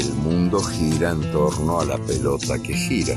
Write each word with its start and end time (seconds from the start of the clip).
el 0.00 0.12
mundo 0.14 0.60
gira 0.60 1.10
en 1.10 1.20
torno 1.32 1.80
a 1.80 1.84
la 1.84 1.98
pelota 1.98 2.58
que 2.58 2.74
gira. 2.74 3.14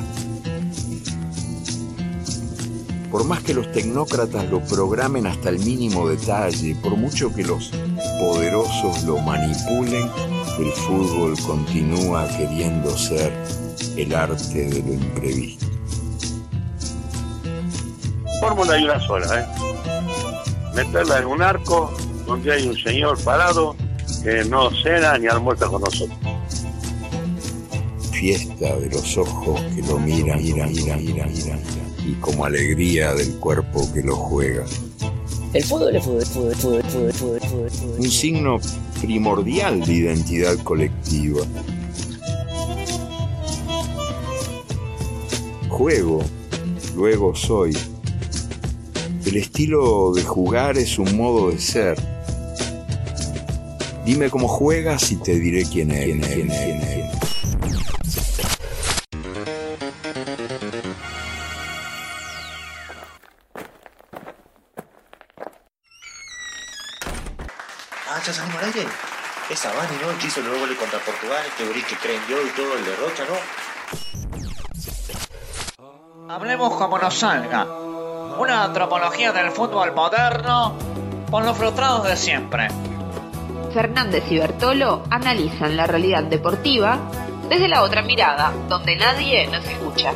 Por 3.11 3.23
más 3.25 3.41
que 3.41 3.53
los 3.53 3.71
tecnócratas 3.71 4.49
lo 4.49 4.61
programen 4.61 5.27
hasta 5.27 5.49
el 5.49 5.59
mínimo 5.59 6.07
detalle, 6.07 6.75
por 6.75 6.95
mucho 6.97 7.33
que 7.33 7.43
los 7.43 7.71
poderosos 8.19 9.03
lo 9.03 9.17
manipulen, 9.19 10.09
el 10.59 10.71
fútbol 10.71 11.39
continúa 11.45 12.27
queriendo 12.37 12.95
ser 12.97 13.31
el 13.95 14.13
arte 14.13 14.69
de 14.69 14.81
lo 14.81 14.93
imprevisto. 14.93 15.65
Fórmula 18.41 18.73
hay 18.73 18.83
una 18.83 18.99
sola, 19.07 19.39
¿eh? 19.39 19.45
Meterla 20.75 21.19
en 21.19 21.25
un 21.25 21.41
arco 21.41 21.91
donde 22.25 22.51
hay 22.51 22.67
un 22.67 22.77
señor 22.77 23.17
parado 23.23 23.75
que 24.21 24.43
no 24.45 24.69
cena 24.83 25.17
ni 25.17 25.27
almuerza 25.27 25.67
con 25.67 25.81
nosotros. 25.81 26.26
Fiesta 28.19 28.75
de 28.77 28.89
los 28.89 29.15
ojos 29.15 29.61
que 29.75 29.81
lo 29.83 29.99
miran, 29.99 30.41
miran, 30.41 30.73
miran, 30.73 31.05
miran, 31.05 31.31
miran, 31.31 31.59
y 32.03 32.13
como 32.13 32.45
alegría 32.45 33.13
del 33.13 33.35
cuerpo 33.35 33.87
que 33.93 34.01
lo 34.01 34.15
juega. 34.15 34.65
El 35.53 35.63
fútbol 35.63 35.95
es 35.95 36.03
fútbol, 36.03 36.25
fútbol, 36.25 36.55
fútbol, 36.55 36.83
fútbol, 36.83 37.13
fútbol, 37.13 37.39
fútbol, 37.41 37.69
fútbol. 37.69 37.99
Un 37.99 38.09
signo 38.09 38.57
primordial 38.99 39.85
de 39.85 39.93
identidad 39.93 40.57
colectiva. 40.63 41.41
Juego, 45.69 46.23
luego 46.95 47.35
soy. 47.35 47.77
El 49.27 49.37
estilo 49.37 50.11
de 50.13 50.23
jugar 50.23 50.79
es 50.79 50.97
un 50.97 51.15
modo 51.15 51.51
de 51.51 51.59
ser. 51.59 51.97
Dime 54.03 54.31
cómo 54.31 54.47
juegas 54.47 55.11
y 55.11 55.17
te 55.17 55.39
diré 55.39 55.65
quién 55.71 55.91
es. 55.91 56.05
Quién 56.05 56.23
es, 56.23 56.27
quién 56.29 56.51
es, 56.51 56.57
quién 56.57 56.81
es. 56.81 57.16
Esa 69.57 69.73
Vani, 69.73 69.97
¿no? 70.03 70.11
El 70.11 70.17
que 70.19 70.27
hizo 70.27 70.39
los 70.41 70.59
goles 70.59 70.77
contra 70.77 70.99
Portugal, 70.99 71.43
este 71.47 71.65
guri 71.65 71.81
que 71.81 71.95
creen 71.95 72.21
yo 72.29 72.37
y 72.45 72.49
todo, 72.51 72.77
el 72.77 72.85
de 72.85 72.95
Rocha, 72.95 73.23
¿no? 76.27 76.31
Hablemos 76.31 76.75
como 76.75 76.99
nos 76.99 77.15
salga. 77.15 77.65
Una 78.37 78.65
antropología 78.65 79.31
del 79.31 79.49
fútbol 79.49 79.95
moderno 79.95 80.77
por 81.31 81.43
los 81.43 81.57
frustrados 81.57 82.03
de 82.03 82.15
siempre. 82.15 82.67
Fernández 83.73 84.25
y 84.29 84.37
Bertolo 84.37 85.01
analizan 85.09 85.75
la 85.75 85.87
realidad 85.87 86.21
deportiva 86.21 86.99
desde 87.49 87.67
la 87.67 87.81
otra 87.81 88.03
mirada, 88.03 88.53
donde 88.69 88.95
nadie 88.95 89.47
nos 89.47 89.65
escucha. 89.65 90.13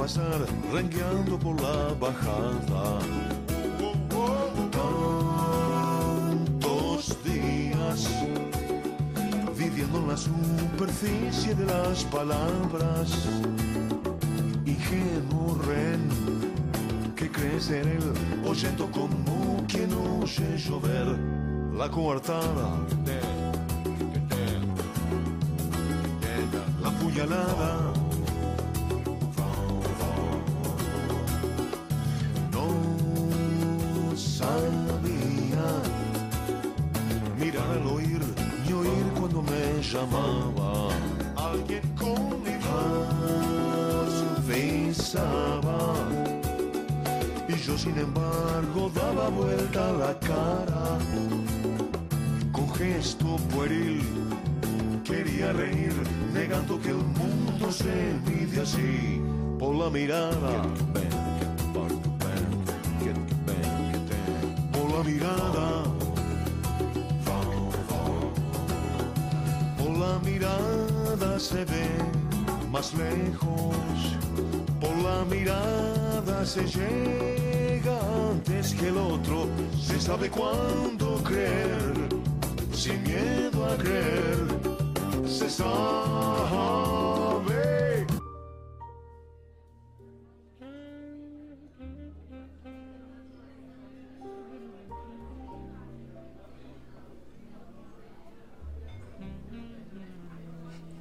Pasar 0.00 0.40
rengueando 0.72 1.38
por 1.38 1.60
la 1.60 1.92
bajada. 2.00 3.00
Tantos 5.90 7.18
días 7.22 8.08
viviendo 9.58 9.98
en 9.98 10.08
la 10.08 10.16
superficie 10.16 11.54
de 11.54 11.66
las 11.66 12.04
palabras. 12.04 13.28
Ingenuo 14.64 15.60
ren 15.68 16.08
que 17.14 17.30
crees 17.30 17.68
en 17.68 17.86
él, 17.86 18.12
oyendo 18.46 18.90
como 18.90 19.66
quien 19.68 19.92
oye 20.22 20.56
llover 20.56 21.08
la 21.76 21.90
coartada. 21.90 22.86
La 26.82 26.90
puñalada. 26.90 27.89
Que 56.78 56.90
el 56.90 56.96
mundo 56.96 57.72
se 57.72 58.14
mide 58.26 58.60
así 58.62 59.20
por 59.58 59.74
la 59.74 59.90
mirada. 59.90 60.62
Por 64.72 64.92
la 64.92 65.02
mirada. 65.02 65.84
Por 69.78 69.98
la 69.98 70.18
mirada 70.24 71.38
se 71.38 71.64
ve 71.64 71.88
más 72.70 72.94
lejos. 72.94 73.76
Por 74.80 74.96
la 74.98 75.24
mirada 75.24 76.46
se 76.46 76.62
llega 76.66 77.98
antes 78.30 78.74
que 78.74 78.88
el 78.88 78.98
otro. 78.98 79.46
Se 79.80 80.00
sabe 80.00 80.30
cuándo 80.30 81.22
creer, 81.24 81.94
sin 82.72 83.02
miedo 83.02 83.66
a 83.66 83.76
creer. 83.76 84.59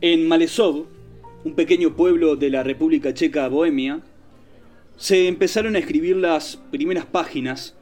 En 0.02 0.28
Malesov, 0.28 0.86
un 1.44 1.54
pequeño 1.56 1.96
pueblo 1.96 2.36
de 2.36 2.52
la 2.52 2.62
República 2.64 3.14
Checa 3.16 3.48
Bohemia, 3.48 4.02
se 4.96 5.28
empezaron 5.28 5.76
a 5.76 5.80
escribir 5.80 6.18
las 6.18 6.56
primeras 6.56 7.08
páginas 7.08 7.76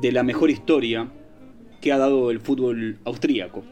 de 0.00 0.12
la 0.12 0.22
mejor 0.22 0.50
historia 0.50 1.12
que 1.82 1.92
ha 1.92 1.98
dado 1.98 2.30
el 2.30 2.40
fútbol 2.40 2.98
austríaco. 3.04 3.62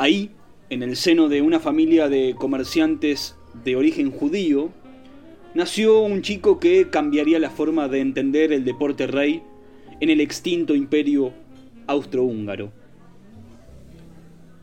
Ahí, 0.00 0.30
en 0.70 0.82
el 0.82 0.96
seno 0.96 1.28
de 1.28 1.42
una 1.42 1.60
familia 1.60 2.08
de 2.08 2.34
comerciantes 2.34 3.36
de 3.64 3.76
origen 3.76 4.10
judío, 4.10 4.70
nació 5.52 6.00
un 6.00 6.22
chico 6.22 6.58
que 6.58 6.88
cambiaría 6.88 7.38
la 7.38 7.50
forma 7.50 7.86
de 7.86 8.00
entender 8.00 8.50
el 8.50 8.64
deporte 8.64 9.06
rey 9.06 9.42
en 10.00 10.08
el 10.08 10.22
extinto 10.22 10.74
imperio 10.74 11.34
austrohúngaro. 11.86 12.72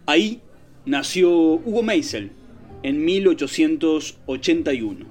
Ahí 0.08 0.42
nació 0.88 1.32
Hugo 1.32 1.84
Meisel 1.84 2.32
en 2.82 3.06
1881. 3.06 5.06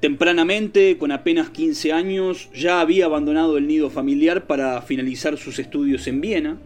Tempranamente, 0.00 0.96
con 0.96 1.12
apenas 1.12 1.50
15 1.50 1.92
años, 1.92 2.48
ya 2.54 2.80
había 2.80 3.04
abandonado 3.04 3.58
el 3.58 3.66
nido 3.66 3.90
familiar 3.90 4.46
para 4.46 4.80
finalizar 4.80 5.36
sus 5.36 5.58
estudios 5.58 6.06
en 6.06 6.22
Viena. 6.22 6.58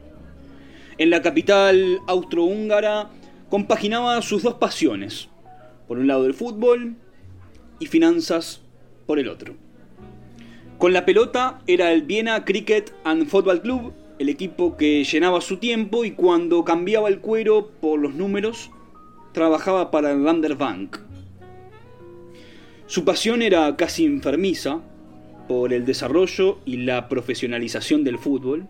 En 0.97 1.11
la 1.11 1.23
capital 1.23 2.01
austrohúngara 2.07 3.11
compaginaba 3.51 4.23
sus 4.23 4.43
dos 4.43 4.55
pasiones, 4.55 5.29
por 5.89 5.99
un 5.99 6.07
lado 6.07 6.27
el 6.27 6.35
fútbol 6.35 6.95
y 7.81 7.87
finanzas 7.87 8.63
por 9.07 9.19
el 9.19 9.29
otro. 9.29 9.55
Con 10.79 10.93
la 10.93 11.05
pelota 11.05 11.61
era 11.67 11.93
el 11.93 12.03
Viena 12.03 12.45
Cricket 12.45 12.93
and 13.05 13.27
Football 13.27 13.63
Club, 13.63 13.93
el 14.19 14.29
equipo 14.29 14.77
que 14.77 15.03
llenaba 15.05 15.41
su 15.41 15.57
tiempo 15.57 16.05
y 16.05 16.13
cuando 16.13 16.65
cambiaba 16.65 17.09
el 17.09 17.21
cuero 17.21 17.71
por 17.81 17.99
los 17.99 18.15
números, 18.15 18.71
trabajaba 19.33 19.91
para 19.91 20.13
el 20.13 20.25
Landerbank. 20.25 20.99
Su 22.87 23.05
pasión 23.05 23.43
era 23.43 23.75
casi 23.77 24.05
enfermiza 24.05 24.81
por 25.49 25.73
el 25.73 25.85
desarrollo 25.85 26.59
y 26.65 26.77
la 26.79 27.09
profesionalización 27.09 28.05
del 28.05 28.19
fútbol. 28.19 28.69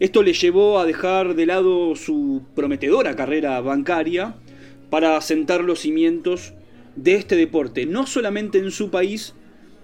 Esto 0.00 0.22
le 0.22 0.32
llevó 0.32 0.78
a 0.78 0.86
dejar 0.86 1.34
de 1.34 1.46
lado 1.46 1.94
su 1.96 2.42
prometedora 2.54 3.14
carrera 3.14 3.60
bancaria 3.60 4.34
para 4.90 5.20
sentar 5.20 5.62
los 5.62 5.80
cimientos 5.80 6.54
de 6.96 7.14
este 7.14 7.36
deporte, 7.36 7.86
no 7.86 8.06
solamente 8.06 8.58
en 8.58 8.70
su 8.70 8.90
país, 8.90 9.34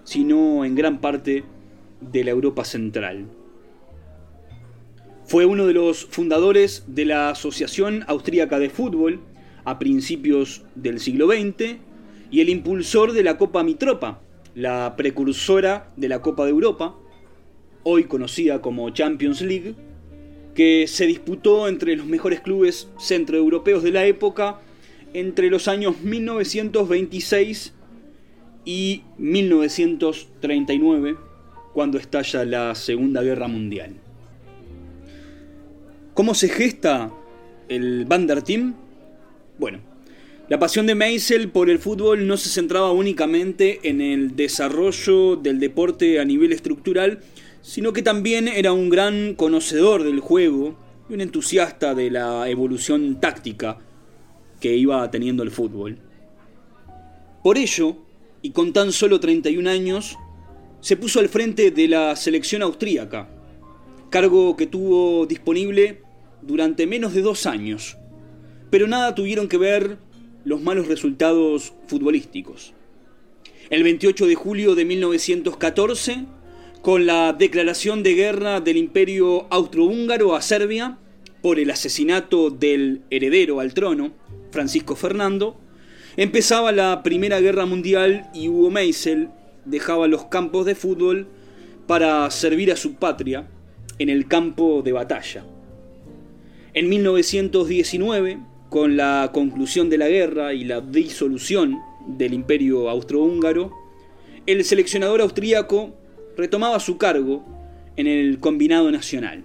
sino 0.03 0.65
en 0.65 0.75
gran 0.75 1.01
parte 1.01 1.43
de 2.01 2.23
la 2.23 2.31
Europa 2.31 2.65
central. 2.65 3.27
Fue 5.25 5.45
uno 5.45 5.67
de 5.67 5.73
los 5.73 6.05
fundadores 6.05 6.85
de 6.87 7.05
la 7.05 7.29
Asociación 7.29 8.03
Austríaca 8.07 8.57
de 8.57 8.69
Fútbol 8.69 9.19
a 9.63 9.77
principios 9.77 10.63
del 10.75 10.99
siglo 10.99 11.27
XX 11.27 11.77
y 12.31 12.41
el 12.41 12.49
impulsor 12.49 13.13
de 13.13 13.23
la 13.23 13.37
Copa 13.37 13.63
Mitropa, 13.63 14.21
la 14.55 14.95
precursora 14.97 15.91
de 15.95 16.09
la 16.09 16.21
Copa 16.21 16.45
de 16.45 16.51
Europa, 16.51 16.95
hoy 17.83 18.05
conocida 18.05 18.61
como 18.61 18.89
Champions 18.89 19.41
League, 19.41 19.75
que 20.59 20.87
se 20.87 21.07
disputó 21.07 21.69
entre 21.69 21.95
los 21.95 22.05
mejores 22.05 22.41
clubes 22.41 22.89
centroeuropeos 22.99 23.81
de 23.81 23.93
la 23.93 24.05
época 24.05 24.59
entre 25.13 25.49
los 25.49 25.69
años 25.69 26.01
1926 26.01 27.73
y 28.65 29.03
1939, 29.17 31.15
cuando 31.73 31.97
estalla 31.97 32.43
la 32.43 32.75
Segunda 32.75 33.21
Guerra 33.21 33.47
Mundial. 33.47 33.93
¿Cómo 36.13 36.35
se 36.35 36.49
gesta 36.49 37.09
el 37.69 38.03
Bander 38.03 38.41
Team? 38.41 38.75
Bueno, 39.59 39.79
la 40.49 40.59
pasión 40.59 40.87
de 40.87 40.95
Meisel 40.95 41.47
por 41.47 41.69
el 41.69 41.79
fútbol 41.79 42.27
no 42.27 42.35
se 42.35 42.49
centraba 42.49 42.91
únicamente 42.91 43.79
en 43.83 44.01
el 44.01 44.35
desarrollo 44.35 45.37
del 45.37 45.61
deporte 45.61 46.19
a 46.19 46.25
nivel 46.25 46.51
estructural, 46.51 47.21
sino 47.61 47.93
que 47.93 48.01
también 48.01 48.47
era 48.47 48.73
un 48.73 48.89
gran 48.89 49.35
conocedor 49.35 50.03
del 50.03 50.19
juego 50.19 50.75
y 51.09 51.13
un 51.13 51.21
entusiasta 51.21 51.93
de 51.95 52.11
la 52.11 52.49
evolución 52.49 53.19
táctica 53.19 53.79
que 54.59 54.75
iba 54.75 55.09
teniendo 55.11 55.43
el 55.43 55.51
fútbol. 55.51 55.97
Por 57.43 57.57
ello, 57.57 57.95
y 58.41 58.51
con 58.51 58.73
tan 58.73 58.91
solo 58.91 59.19
31 59.19 59.69
años, 59.69 60.17
se 60.81 60.97
puso 60.97 61.19
al 61.19 61.29
frente 61.29 61.71
de 61.71 61.87
la 61.87 62.15
selección 62.15 62.61
austríaca, 62.61 63.29
cargo 64.09 64.55
que 64.55 64.67
tuvo 64.67 65.25
disponible 65.25 66.01
durante 66.41 66.87
menos 66.87 67.13
de 67.13 67.21
dos 67.21 67.45
años, 67.45 67.97
pero 68.69 68.87
nada 68.87 69.15
tuvieron 69.15 69.47
que 69.47 69.57
ver 69.57 69.97
los 70.45 70.61
malos 70.61 70.87
resultados 70.87 71.73
futbolísticos. 71.87 72.73
El 73.69 73.83
28 73.83 74.25
de 74.25 74.35
julio 74.35 74.75
de 74.75 74.85
1914, 74.85 76.25
con 76.81 77.05
la 77.05 77.33
declaración 77.33 78.03
de 78.03 78.13
guerra 78.13 78.61
del 78.61 78.77
imperio 78.77 79.47
austrohúngaro 79.49 80.35
a 80.35 80.41
Serbia 80.41 80.97
por 81.41 81.59
el 81.59 81.71
asesinato 81.71 82.49
del 82.49 83.01
heredero 83.09 83.59
al 83.59 83.73
trono, 83.73 84.11
Francisco 84.51 84.95
Fernando, 84.95 85.59
empezaba 86.15 86.71
la 86.71 87.03
Primera 87.03 87.41
Guerra 87.41 87.65
Mundial 87.65 88.29
y 88.33 88.47
Hugo 88.47 88.71
Meisel 88.71 89.29
dejaba 89.65 90.07
los 90.07 90.25
campos 90.25 90.65
de 90.65 90.75
fútbol 90.75 91.27
para 91.85 92.29
servir 92.31 92.71
a 92.71 92.77
su 92.77 92.95
patria 92.95 93.47
en 93.97 94.09
el 94.09 94.27
campo 94.27 94.81
de 94.81 94.93
batalla. 94.93 95.45
En 96.73 96.87
1919, 96.87 98.39
con 98.69 98.95
la 98.95 99.31
conclusión 99.33 99.89
de 99.89 99.97
la 99.97 100.07
guerra 100.07 100.53
y 100.53 100.63
la 100.63 100.79
disolución 100.81 101.79
del 102.07 102.33
imperio 102.33 102.89
austrohúngaro, 102.89 103.71
el 104.45 104.63
seleccionador 104.63 105.21
austríaco 105.21 105.93
retomaba 106.39 106.79
su 106.79 106.97
cargo 106.97 107.43
en 107.97 108.07
el 108.07 108.39
combinado 108.39 108.89
nacional. 108.91 109.43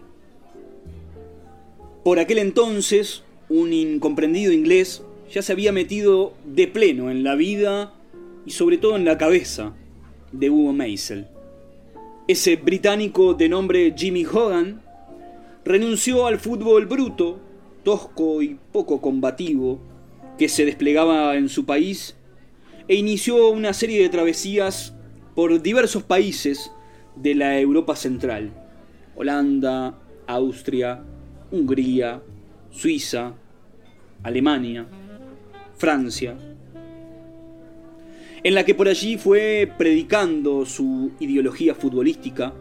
Por 2.05 2.19
aquel 2.20 2.38
entonces, 2.38 3.25
un 3.49 3.73
incomprendido 3.73 4.52
inglés 4.52 5.02
ya 5.32 5.43
se 5.43 5.52
había 5.52 5.73
metido 5.73 6.35
de 6.44 6.69
pleno 6.69 7.11
en 7.11 7.25
la 7.25 7.35
vida 7.35 7.93
y 8.46 8.52
sobre 8.52 8.79
todo 8.79 8.96
en 8.96 9.05
la 9.05 9.19
cabeza 9.19 9.75
de 10.32 10.50
Hugo 10.50 10.73
Meisel. 10.73 11.26
Ese 12.29 12.56
británico 12.56 13.35
de 13.35 13.49
nombre 13.49 13.94
Jimmy 13.96 14.25
Hogan 14.25 14.81
renunció 15.64 16.26
al 16.26 16.38
fútbol 16.38 16.87
bruto, 16.87 17.41
tosco 17.82 18.41
y 18.41 18.58
poco 18.73 19.00
combativo 19.00 19.81
que 20.38 20.49
se 20.49 20.64
desplegaba 20.64 21.37
en 21.37 21.49
su 21.49 21.64
país 21.64 22.17
e 22.87 22.94
inició 22.94 23.49
una 23.49 23.73
serie 23.73 24.00
de 24.00 24.08
travesías 24.08 24.94
por 25.35 25.61
diversos 25.61 26.02
países 26.02 26.70
de 27.17 27.35
la 27.35 27.59
Europa 27.59 27.97
Central. 27.97 28.51
Holanda, 29.17 29.99
Austria, 30.27 31.03
Hungría, 31.51 32.21
Suiza, 32.71 33.35
Alemania, 34.23 34.87
Francia, 35.77 36.37
en 38.43 38.55
la 38.55 38.65
que 38.65 38.75
por 38.75 38.89
allí 38.89 39.17
fue 39.17 39.71
predicando 39.79 40.67
su 40.67 41.13
ideología 41.21 41.75
futbolística, 41.75 42.53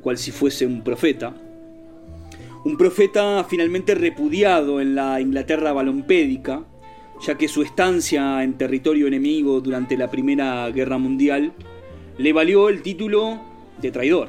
cual 0.00 0.16
si 0.16 0.30
fuese 0.30 0.66
un 0.66 0.82
profeta, 0.82 1.34
un 2.64 2.76
profeta 2.76 3.44
finalmente 3.44 3.94
repudiado 3.94 4.80
en 4.80 4.94
la 4.94 5.20
Inglaterra 5.20 5.72
balompédica, 5.72 6.64
ya 7.20 7.36
que 7.36 7.48
su 7.48 7.62
estancia 7.62 8.42
en 8.42 8.56
territorio 8.56 9.06
enemigo 9.06 9.60
durante 9.60 9.96
la 9.96 10.10
Primera 10.10 10.70
Guerra 10.70 10.96
Mundial 10.96 11.52
le 12.16 12.32
valió 12.32 12.68
el 12.68 12.82
título 12.82 13.49
de 13.80 13.90
traidor. 13.90 14.28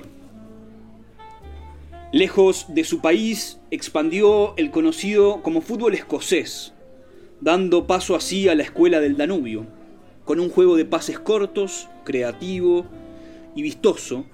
Lejos 2.11 2.65
de 2.69 2.83
su 2.83 2.99
país, 2.99 3.59
expandió 3.71 4.53
el 4.57 4.69
conocido 4.69 5.41
como 5.41 5.61
fútbol 5.61 5.93
escocés, 5.93 6.73
dando 7.39 7.87
paso 7.87 8.15
así 8.15 8.49
a 8.49 8.55
la 8.55 8.63
escuela 8.63 8.99
del 8.99 9.15
Danubio, 9.15 9.65
con 10.25 10.39
un 10.39 10.49
juego 10.49 10.75
de 10.75 10.85
pases 10.85 11.19
cortos, 11.19 11.87
creativo 12.03 12.85
y 13.55 13.61
vistoso, 13.61 14.25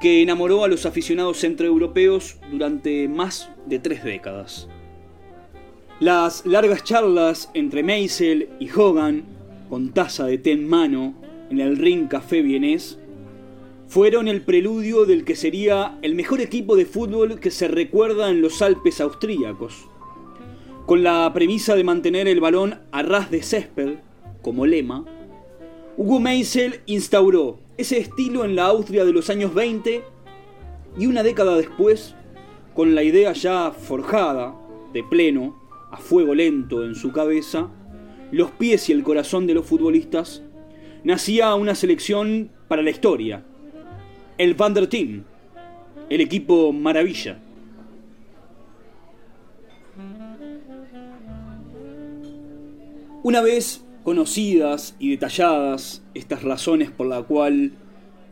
que 0.00 0.22
enamoró 0.22 0.64
a 0.64 0.68
los 0.68 0.84
aficionados 0.84 1.38
centroeuropeos 1.38 2.36
durante 2.50 3.08
más 3.08 3.50
de 3.66 3.78
tres 3.78 4.04
décadas. 4.04 4.68
Las 6.00 6.44
largas 6.44 6.84
charlas 6.84 7.50
entre 7.54 7.82
Meisel 7.82 8.50
y 8.60 8.68
Hogan, 8.70 9.24
con 9.70 9.92
taza 9.92 10.26
de 10.26 10.36
té 10.36 10.52
en 10.52 10.68
mano, 10.68 11.14
en 11.48 11.60
el 11.60 11.78
Ring 11.78 12.08
Café 12.08 12.42
vienés, 12.42 12.98
fueron 13.88 14.28
el 14.28 14.42
preludio 14.42 15.04
del 15.04 15.24
que 15.24 15.36
sería 15.36 15.98
el 16.02 16.14
mejor 16.14 16.40
equipo 16.40 16.76
de 16.76 16.86
fútbol 16.86 17.38
que 17.38 17.50
se 17.50 17.68
recuerda 17.68 18.30
en 18.30 18.40
los 18.40 18.60
Alpes 18.62 19.00
austríacos. 19.00 19.86
Con 20.86 21.02
la 21.02 21.30
premisa 21.32 21.74
de 21.74 21.84
mantener 21.84 22.28
el 22.28 22.40
balón 22.40 22.80
a 22.92 23.02
ras 23.02 23.30
de 23.30 23.42
césped 23.42 23.98
como 24.42 24.66
lema, 24.66 25.04
Hugo 25.96 26.20
Meisel 26.20 26.80
instauró 26.86 27.58
ese 27.78 27.98
estilo 27.98 28.44
en 28.44 28.56
la 28.56 28.66
Austria 28.66 29.04
de 29.04 29.12
los 29.12 29.30
años 29.30 29.54
20 29.54 30.02
y 30.98 31.06
una 31.06 31.22
década 31.22 31.56
después, 31.56 32.14
con 32.74 32.94
la 32.94 33.02
idea 33.02 33.32
ya 33.32 33.70
forjada, 33.72 34.54
de 34.92 35.02
pleno, 35.02 35.56
a 35.90 35.96
fuego 35.96 36.34
lento 36.34 36.84
en 36.84 36.94
su 36.94 37.12
cabeza, 37.12 37.70
los 38.30 38.50
pies 38.50 38.88
y 38.88 38.92
el 38.92 39.02
corazón 39.02 39.46
de 39.46 39.54
los 39.54 39.66
futbolistas, 39.66 40.42
nacía 41.04 41.54
una 41.54 41.74
selección 41.74 42.50
para 42.68 42.82
la 42.82 42.90
historia, 42.90 43.44
el 44.38 44.52
Van 44.52 44.74
der 44.74 44.86
Team, 44.86 45.24
el 46.10 46.20
equipo 46.20 46.70
maravilla. 46.70 47.38
Una 53.22 53.40
vez 53.40 53.82
conocidas 54.04 54.94
y 54.98 55.10
detalladas 55.10 56.02
estas 56.12 56.42
razones 56.42 56.90
por 56.90 57.06
la 57.06 57.22
cual 57.22 57.72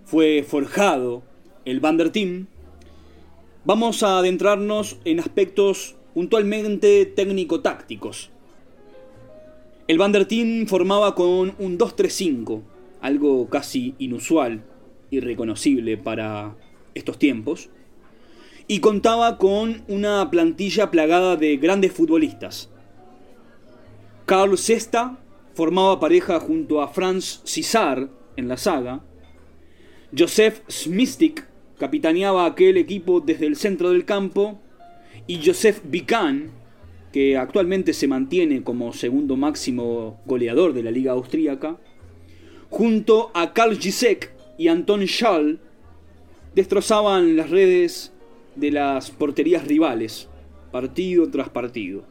fue 0.04 0.44
forjado 0.46 1.22
el 1.64 1.80
Bander 1.80 2.10
Team, 2.10 2.48
vamos 3.64 4.02
a 4.02 4.18
adentrarnos 4.18 4.98
en 5.06 5.20
aspectos 5.20 5.96
puntualmente 6.12 7.06
técnico-tácticos. 7.06 8.30
El 9.88 9.98
Bander 9.98 10.26
Team 10.26 10.66
formaba 10.66 11.14
con 11.14 11.54
un 11.58 11.78
2-3-5, 11.78 12.60
algo 13.00 13.48
casi 13.48 13.94
inusual 13.98 14.62
y 15.14 15.20
reconocible 15.20 15.96
para 15.96 16.56
estos 16.94 17.18
tiempos, 17.18 17.70
y 18.66 18.80
contaba 18.80 19.38
con 19.38 19.82
una 19.88 20.30
plantilla 20.30 20.90
plagada 20.90 21.36
de 21.36 21.56
grandes 21.56 21.92
futbolistas. 21.92 22.70
Carl 24.26 24.56
Sesta 24.56 25.18
formaba 25.54 26.00
pareja 26.00 26.40
junto 26.40 26.80
a 26.80 26.88
Franz 26.88 27.42
Cizar 27.44 28.08
en 28.36 28.48
la 28.48 28.56
saga. 28.56 29.02
Joseph 30.16 30.62
Smistik 30.68 31.46
capitaneaba 31.78 32.46
aquel 32.46 32.76
equipo 32.76 33.20
desde 33.20 33.46
el 33.46 33.56
centro 33.56 33.90
del 33.90 34.04
campo. 34.04 34.60
Y 35.26 35.40
Joseph 35.44 35.80
Bican, 35.84 36.50
que 37.12 37.36
actualmente 37.36 37.92
se 37.92 38.08
mantiene 38.08 38.62
como 38.62 38.92
segundo 38.92 39.36
máximo 39.36 40.20
goleador 40.26 40.72
de 40.72 40.82
la 40.82 40.90
liga 40.90 41.12
austríaca, 41.12 41.78
junto 42.68 43.30
a 43.34 43.52
Karl 43.52 43.78
Gisek 43.78 44.33
y 44.58 44.68
Anton 44.68 45.06
Schall, 45.06 45.60
destrozaban 46.54 47.36
las 47.36 47.50
redes 47.50 48.12
de 48.56 48.70
las 48.70 49.10
porterías 49.10 49.66
rivales, 49.66 50.28
partido 50.70 51.30
tras 51.30 51.48
partido. 51.48 52.04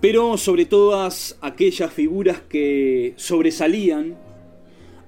Pero 0.00 0.36
sobre 0.36 0.66
todas 0.66 1.38
aquellas 1.40 1.92
figuras 1.92 2.40
que 2.40 3.14
sobresalían, 3.16 4.16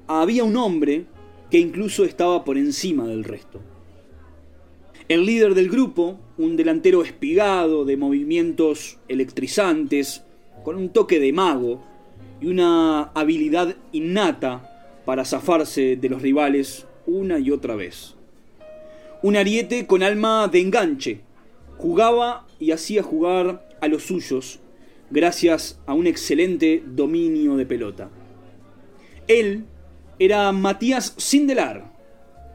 había 0.07 0.45
un 0.45 0.57
hombre 0.57 1.05
que 1.51 1.59
incluso 1.59 2.05
estaba 2.05 2.45
por 2.45 2.57
encima 2.57 3.07
del 3.07 3.25
resto. 3.25 3.61
El 5.09 5.25
líder 5.25 5.55
del 5.55 5.71
grupo, 5.71 6.19
un 6.37 6.57
delantero 6.57 7.03
espigado 7.03 7.85
de 7.85 7.97
movimientos 7.97 8.99
electrizantes, 9.09 10.23
con 10.65 10.77
un 10.77 10.91
toque 10.91 11.19
de 11.19 11.33
mago 11.33 11.83
y 12.41 12.47
una 12.47 13.11
habilidad 13.15 13.77
innata 13.93 15.01
para 15.05 15.25
zafarse 15.25 15.97
de 15.97 16.09
los 16.09 16.23
rivales 16.23 16.87
una 17.07 17.39
y 17.39 17.51
otra 17.51 17.75
vez. 17.75 18.15
Un 19.23 19.37
ariete 19.37 19.87
con 19.87 20.03
alma 20.03 20.49
de 20.49 20.61
enganche. 20.61 21.21
Jugaba 21.77 22.47
y 22.61 22.73
hacía 22.73 23.03
jugar 23.03 23.69
a 23.81 23.89
los 23.89 24.05
suyos 24.05 24.61
gracias 25.11 25.81
a 25.87 25.95
un 25.95 26.07
excelente 26.07 26.83
dominio 26.87 27.57
de 27.57 27.67
pelota. 27.67 28.11
Él 29.27 29.65
era 30.19 30.53
Matías 30.53 31.15
Sindelar, 31.17 31.93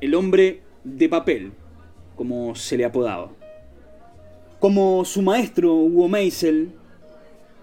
el 0.01 0.15
hombre 0.15 0.61
de 0.83 1.09
papel, 1.09 1.53
como 2.15 2.55
se 2.55 2.77
le 2.77 2.85
apodaba. 2.85 3.31
Como 4.59 5.05
su 5.05 5.21
maestro 5.21 5.73
Hugo 5.73 6.07
Meisel, 6.07 6.71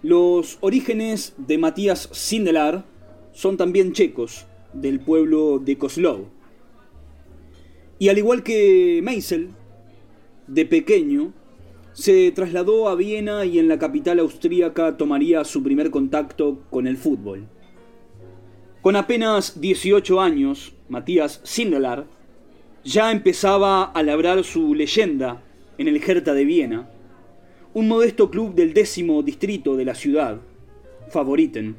los 0.02 0.58
orígenes 0.60 1.34
de 1.36 1.58
Matías 1.58 2.08
Sindelar 2.12 2.84
son 3.32 3.56
también 3.56 3.92
checos, 3.92 4.46
del 4.72 5.00
pueblo 5.00 5.58
de 5.58 5.76
Kozlov. 5.76 6.26
Y 7.98 8.08
al 8.08 8.18
igual 8.18 8.42
que 8.42 9.00
Meisel, 9.02 9.50
de 10.46 10.64
pequeño, 10.64 11.32
se 11.92 12.30
trasladó 12.30 12.88
a 12.88 12.94
Viena 12.94 13.44
y 13.44 13.58
en 13.58 13.68
la 13.68 13.78
capital 13.78 14.20
austríaca 14.20 14.96
tomaría 14.96 15.44
su 15.44 15.62
primer 15.62 15.90
contacto 15.90 16.62
con 16.70 16.86
el 16.86 16.96
fútbol. 16.96 17.46
Con 18.80 18.96
apenas 18.96 19.60
18 19.60 20.20
años, 20.20 20.72
Matías 20.88 21.40
Sindelar 21.44 22.06
ya 22.84 23.12
empezaba 23.12 23.84
a 23.84 24.02
labrar 24.02 24.42
su 24.44 24.74
leyenda 24.74 25.42
en 25.76 25.88
el 25.88 26.02
Hertha 26.02 26.32
de 26.32 26.44
Viena, 26.44 26.90
un 27.72 27.86
modesto 27.86 28.30
club 28.30 28.54
del 28.54 28.74
décimo 28.74 29.22
distrito 29.22 29.76
de 29.76 29.84
la 29.84 29.94
ciudad, 29.94 30.40
Favoriten, 31.08 31.76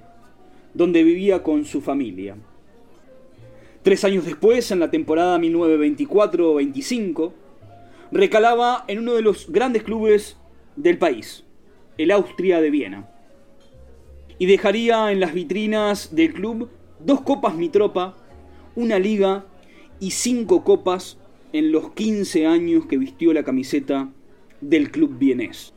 donde 0.74 1.04
vivía 1.04 1.44
con 1.44 1.66
su 1.66 1.82
familia. 1.82 2.38
Tres 3.84 4.06
años 4.06 4.26
después, 4.26 4.72
en 4.72 4.80
la 4.80 4.90
temporada 4.90 5.38
1924-25, 5.40 7.34
recalaba 8.12 8.86
en 8.88 9.00
uno 9.00 9.16
de 9.16 9.22
los 9.22 9.52
grandes 9.52 9.84
clubes 9.84 10.38
del 10.78 10.98
país, 10.98 11.44
el 11.98 12.12
Austria 12.12 12.62
de 12.62 12.70
Viena. 12.70 13.10
Y 14.40 14.46
dejaría 14.46 15.12
en 15.12 15.20
las 15.20 15.34
vitrinas 15.34 16.16
del 16.16 16.34
club 16.34 16.70
dos 17.00 17.22
copas 17.22 17.56
Mitropa, 17.56 18.16
una 18.76 18.98
liga 18.98 19.46
y 20.00 20.12
cinco 20.12 20.64
copas 20.64 21.18
en 21.52 21.74
los 21.74 21.92
15 21.92 22.48
años 22.48 22.86
que 22.86 22.98
vistió 22.98 23.34
la 23.34 23.44
camiseta 23.44 24.10
del 24.62 24.90
club 24.90 25.18
vienés. 25.18 25.74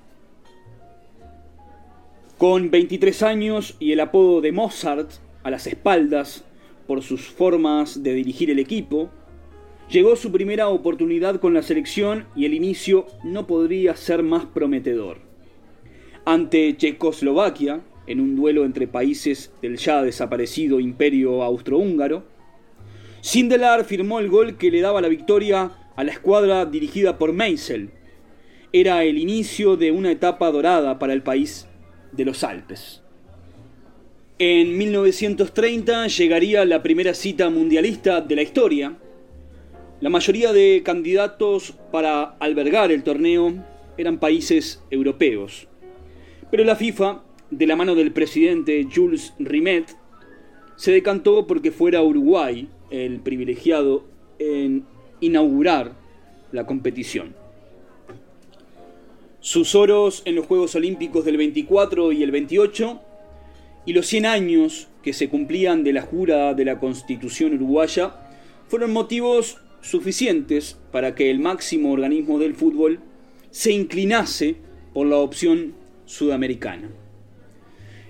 Con 2.38 2.72
23 2.72 3.22
años 3.22 3.76
y 3.78 3.92
el 3.92 4.00
apodo 4.00 4.40
de 4.40 4.50
Mozart 4.50 5.08
a 5.44 5.50
las 5.50 5.68
espaldas 5.68 6.44
por 6.88 7.00
sus 7.02 7.28
formas 7.28 8.02
de 8.02 8.12
dirigir 8.12 8.50
el 8.50 8.58
equipo, 8.58 9.08
llegó 9.88 10.16
su 10.16 10.32
primera 10.32 10.66
oportunidad 10.66 11.38
con 11.38 11.54
la 11.54 11.62
selección 11.62 12.26
y 12.34 12.44
el 12.46 12.54
inicio 12.54 13.06
no 13.22 13.46
podría 13.46 13.94
ser 13.94 14.24
más 14.24 14.46
prometedor. 14.46 15.18
Ante 16.24 16.76
Checoslovaquia, 16.76 17.82
en 18.08 18.20
un 18.20 18.34
duelo 18.34 18.64
entre 18.64 18.88
países 18.88 19.52
del 19.62 19.76
ya 19.76 20.02
desaparecido 20.02 20.80
imperio 20.80 21.44
austrohúngaro, 21.44 22.24
Sindelar 23.20 23.84
firmó 23.84 24.18
el 24.18 24.28
gol 24.28 24.58
que 24.58 24.72
le 24.72 24.80
daba 24.80 25.00
la 25.00 25.08
victoria 25.08 25.70
a 25.94 26.02
la 26.02 26.10
escuadra 26.10 26.66
dirigida 26.66 27.16
por 27.16 27.32
Meisel. 27.32 27.90
Era 28.72 29.04
el 29.04 29.18
inicio 29.18 29.76
de 29.76 29.92
una 29.92 30.10
etapa 30.10 30.50
dorada 30.50 30.98
para 30.98 31.12
el 31.12 31.22
país 31.22 31.68
de 32.16 32.24
los 32.24 32.44
Alpes. 32.44 33.02
En 34.38 34.76
1930 34.76 36.08
llegaría 36.08 36.64
la 36.64 36.82
primera 36.82 37.14
cita 37.14 37.50
mundialista 37.50 38.20
de 38.20 38.36
la 38.36 38.42
historia. 38.42 38.96
La 40.00 40.10
mayoría 40.10 40.52
de 40.52 40.82
candidatos 40.84 41.74
para 41.92 42.22
albergar 42.40 42.90
el 42.90 43.04
torneo 43.04 43.54
eran 43.96 44.18
países 44.18 44.82
europeos. 44.90 45.68
Pero 46.50 46.64
la 46.64 46.76
FIFA, 46.76 47.22
de 47.50 47.66
la 47.66 47.76
mano 47.76 47.94
del 47.94 48.12
presidente 48.12 48.86
Jules 48.92 49.34
Rimet, 49.38 49.96
se 50.76 50.90
decantó 50.90 51.46
porque 51.46 51.70
fuera 51.70 52.02
Uruguay 52.02 52.68
el 52.90 53.20
privilegiado 53.20 54.04
en 54.38 54.84
inaugurar 55.20 55.92
la 56.50 56.66
competición. 56.66 57.34
Sus 59.44 59.74
oros 59.74 60.22
en 60.24 60.36
los 60.36 60.46
Juegos 60.46 60.74
Olímpicos 60.74 61.26
del 61.26 61.36
24 61.36 62.12
y 62.12 62.22
el 62.22 62.30
28 62.30 62.98
y 63.84 63.92
los 63.92 64.06
100 64.06 64.24
años 64.24 64.88
que 65.02 65.12
se 65.12 65.28
cumplían 65.28 65.84
de 65.84 65.92
la 65.92 66.00
jura 66.00 66.54
de 66.54 66.64
la 66.64 66.80
Constitución 66.80 67.52
uruguaya 67.52 68.14
fueron 68.68 68.94
motivos 68.94 69.58
suficientes 69.82 70.78
para 70.90 71.14
que 71.14 71.30
el 71.30 71.40
máximo 71.40 71.92
organismo 71.92 72.38
del 72.38 72.54
fútbol 72.54 73.00
se 73.50 73.72
inclinase 73.72 74.56
por 74.94 75.08
la 75.08 75.18
opción 75.18 75.74
sudamericana. 76.06 76.88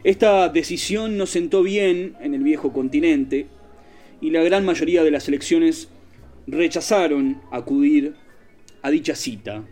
Esta 0.04 0.48
decisión 0.50 1.16
no 1.16 1.26
sentó 1.26 1.64
bien 1.64 2.14
en 2.20 2.34
el 2.34 2.44
viejo 2.44 2.72
continente 2.72 3.48
y 4.20 4.30
la 4.30 4.44
gran 4.44 4.64
mayoría 4.64 5.02
de 5.02 5.10
las 5.10 5.26
elecciones 5.26 5.88
rechazaron 6.46 7.42
acudir 7.50 8.14
a 8.82 8.90
dicha 8.92 9.16
cita, 9.16 9.64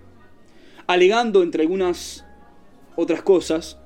alegando 0.86 1.42
entre 1.42 1.62
algunas 1.62 2.24
otras 2.96 3.22
cosas 3.22 3.78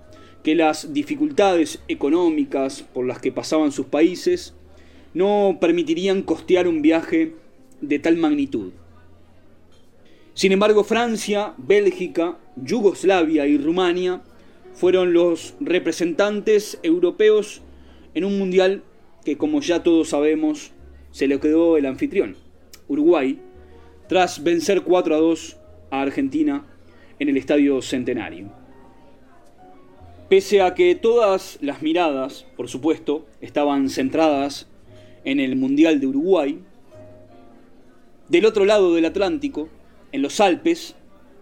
que 0.43 0.55
las 0.55 0.93
dificultades 0.93 1.81
económicas 1.89 2.83
por 2.83 3.07
las 3.07 3.19
que 3.19 3.33
pasaban 3.33 3.73
sus 3.73 3.87
países 3.87 4.55
no 5.15 5.59
permitirían 5.61 6.23
costear 6.23 6.69
un 6.69 6.83
viaje 6.83 7.35
de 7.81 7.99
tal 7.99 8.17
magnitud. 8.17 8.73
Sin 10.35 10.53
embargo, 10.53 10.85
Francia, 10.85 11.55
Bélgica, 11.57 12.37
Yugoslavia 12.57 13.47
y 13.47 13.57
Rumania 13.57 14.23
fueron 14.75 15.15
los 15.15 15.55
representantes 15.61 16.79
europeos 16.83 17.63
en 18.15 18.25
un 18.25 18.39
mundial 18.39 18.83
que, 19.25 19.37
como 19.37 19.61
ya 19.63 19.83
todos 19.83 20.11
sabemos, 20.11 20.73
se 21.11 21.27
le 21.27 21.41
quedó 21.41 21.79
el 21.79 21.87
anfitrión, 21.87 22.37
Uruguay, 22.87 23.41
tras 24.09 24.45
vencer 24.45 24.83
4 24.83 25.15
a 25.15 25.19
2 25.19 25.57
a 25.91 26.03
Argentina 26.03 26.67
en 27.19 27.29
el 27.29 27.37
Estadio 27.37 27.81
Centenario. 27.83 28.51
Pese 30.29 30.61
a 30.61 30.75
que 30.75 30.95
todas 30.95 31.59
las 31.61 31.83
miradas, 31.83 32.47
por 32.57 32.69
supuesto, 32.69 33.27
estaban 33.41 33.89
centradas 33.89 34.67
en 35.25 35.41
el 35.41 35.57
Mundial 35.57 36.01
de 36.01 36.07
Uruguay, 36.09 36.61
del 38.29 38.45
otro 38.45 38.65
lado 38.65 38.95
del 38.95 39.05
Atlántico, 39.05 39.69
en 40.11 40.23
los 40.23 40.41
Alpes, 40.41 40.97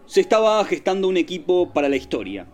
se 0.04 0.21
estaba 0.21 0.62
gestando 0.66 1.09
un 1.09 1.16
equipo 1.16 1.73
para 1.73 1.88
la 1.88 1.97
historia. 1.97 2.47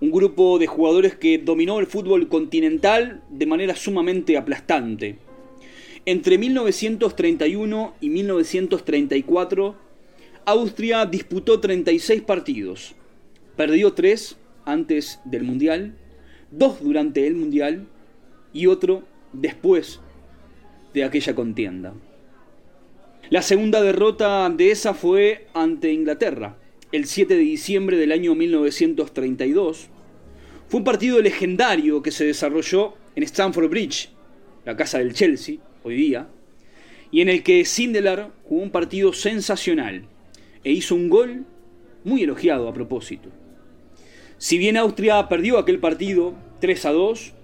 Un 0.00 0.10
grupo 0.10 0.58
de 0.58 0.66
jugadores 0.66 1.14
que 1.14 1.38
dominó 1.38 1.78
el 1.78 1.86
fútbol 1.86 2.28
continental 2.28 3.22
de 3.30 3.46
manera 3.46 3.76
sumamente 3.76 4.36
aplastante. 4.36 5.18
Entre 6.04 6.38
1931 6.38 7.94
y 8.00 8.10
1934, 8.10 9.76
Austria 10.48 11.04
disputó 11.06 11.58
36 11.58 12.22
partidos, 12.22 12.94
perdió 13.56 13.94
3 13.94 14.36
antes 14.64 15.18
del 15.24 15.42
Mundial, 15.42 15.96
dos 16.52 16.80
durante 16.80 17.26
el 17.26 17.34
Mundial 17.34 17.88
y 18.52 18.68
otro 18.68 19.02
después 19.32 19.98
de 20.94 21.02
aquella 21.02 21.34
contienda. 21.34 21.94
La 23.28 23.42
segunda 23.42 23.82
derrota 23.82 24.48
de 24.48 24.70
esa 24.70 24.94
fue 24.94 25.48
ante 25.52 25.92
Inglaterra, 25.92 26.56
el 26.92 27.06
7 27.06 27.34
de 27.34 27.40
diciembre 27.40 27.96
del 27.96 28.12
año 28.12 28.36
1932. 28.36 29.88
Fue 30.68 30.78
un 30.78 30.84
partido 30.84 31.20
legendario 31.20 32.02
que 32.02 32.12
se 32.12 32.24
desarrolló 32.24 32.94
en 33.16 33.24
Stamford 33.24 33.68
Bridge, 33.68 34.10
la 34.64 34.76
casa 34.76 34.98
del 34.98 35.12
Chelsea, 35.12 35.56
hoy 35.82 35.96
día, 35.96 36.28
y 37.10 37.20
en 37.20 37.30
el 37.30 37.42
que 37.42 37.64
Sindelar 37.64 38.30
jugó 38.44 38.62
un 38.62 38.70
partido 38.70 39.12
sensacional 39.12 40.06
e 40.66 40.72
hizo 40.72 40.96
un 40.96 41.08
gol 41.08 41.44
muy 42.02 42.24
elogiado 42.24 42.66
a 42.66 42.74
propósito. 42.74 43.28
Si 44.36 44.58
bien 44.58 44.76
Austria 44.76 45.28
perdió 45.28 45.58
aquel 45.58 45.78
partido 45.78 46.34
3 46.58 46.86
a 46.86 46.92
2, 46.92 47.34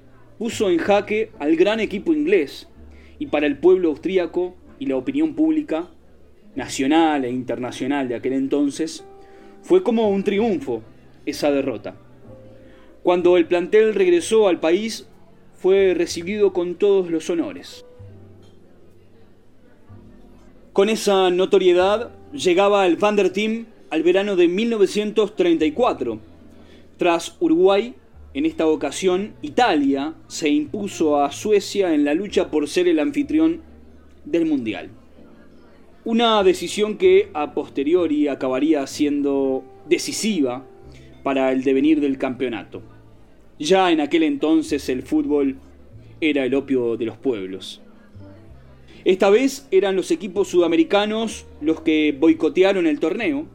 puso 0.41 0.69
en 0.71 0.79
jaque 0.79 1.31
al 1.38 1.55
gran 1.55 1.79
equipo 1.79 2.12
inglés 2.12 2.69
y 3.21 3.29
para 3.29 3.47
el 3.47 3.59
pueblo 3.59 3.91
austríaco 3.91 4.57
y 4.81 4.87
la 4.87 4.97
opinión 4.97 5.37
pública, 5.37 5.88
nacional 6.57 7.25
e 7.25 7.31
internacional 7.31 8.09
de 8.09 8.17
aquel 8.17 8.33
entonces, 8.33 9.05
fue 9.62 9.85
como 9.85 10.09
un 10.09 10.25
triunfo 10.25 10.83
esa 11.25 11.52
derrota. 11.52 11.95
Cuando 13.05 13.37
el 13.37 13.47
plantel 13.47 13.95
regresó 13.95 14.49
al 14.49 14.59
país, 14.59 15.07
fue 15.55 15.95
recibido 15.95 16.52
con 16.52 16.75
todos 16.75 17.09
los 17.09 17.31
honores. 17.31 17.87
Con 20.73 20.88
esa 20.88 21.31
notoriedad 21.31 22.11
llegaba 22.33 22.87
el 22.87 22.97
Vander 22.97 23.31
Team 23.31 23.67
al 23.91 24.03
verano 24.03 24.37
de 24.37 24.49
1934 24.49 26.19
tras 26.97 27.37
Uruguay, 27.41 27.95
en 28.35 28.47
esta 28.47 28.67
ocasión 28.67 29.35
Italia 29.43 30.15
se 30.29 30.49
impuso 30.49 31.21
a 31.21 31.33
Suecia 31.33 31.95
en 31.95 32.05
la 32.05 32.15
lucha 32.15 32.51
por 32.51 32.69
ser 32.69 32.89
el 32.89 33.01
anfitrión 33.01 33.61
del 34.25 34.47
Mundial. 34.47 34.91
Una 36.05 36.43
decisión 36.43 36.97
que 36.97 37.29
a 37.35 37.55
posteriori 37.55 38.29
acabaría 38.29 38.87
siendo 38.87 39.65
decisiva 39.89 40.65
para 41.23 41.53
el 41.53 41.62
devenir 41.62 42.01
del 42.01 42.19
campeonato. 42.19 42.83
Ya 43.59 43.93
en 43.93 44.01
aquel 44.01 44.23
entonces 44.23 44.89
el 44.89 45.03
fútbol 45.03 45.57
era 46.21 46.45
el 46.45 46.55
opio 46.55 46.97
de 46.97 47.07
los 47.07 47.17
pueblos. 47.17 47.83
Esta 49.05 49.31
vez 49.31 49.67
eran 49.73 49.97
los 49.97 50.13
equipos 50.13 50.49
sudamericanos 50.49 51.47
los 51.61 51.81
que 51.81 52.17
boicotearon 52.19 52.87
el 52.87 53.01
torneo, 53.01 53.47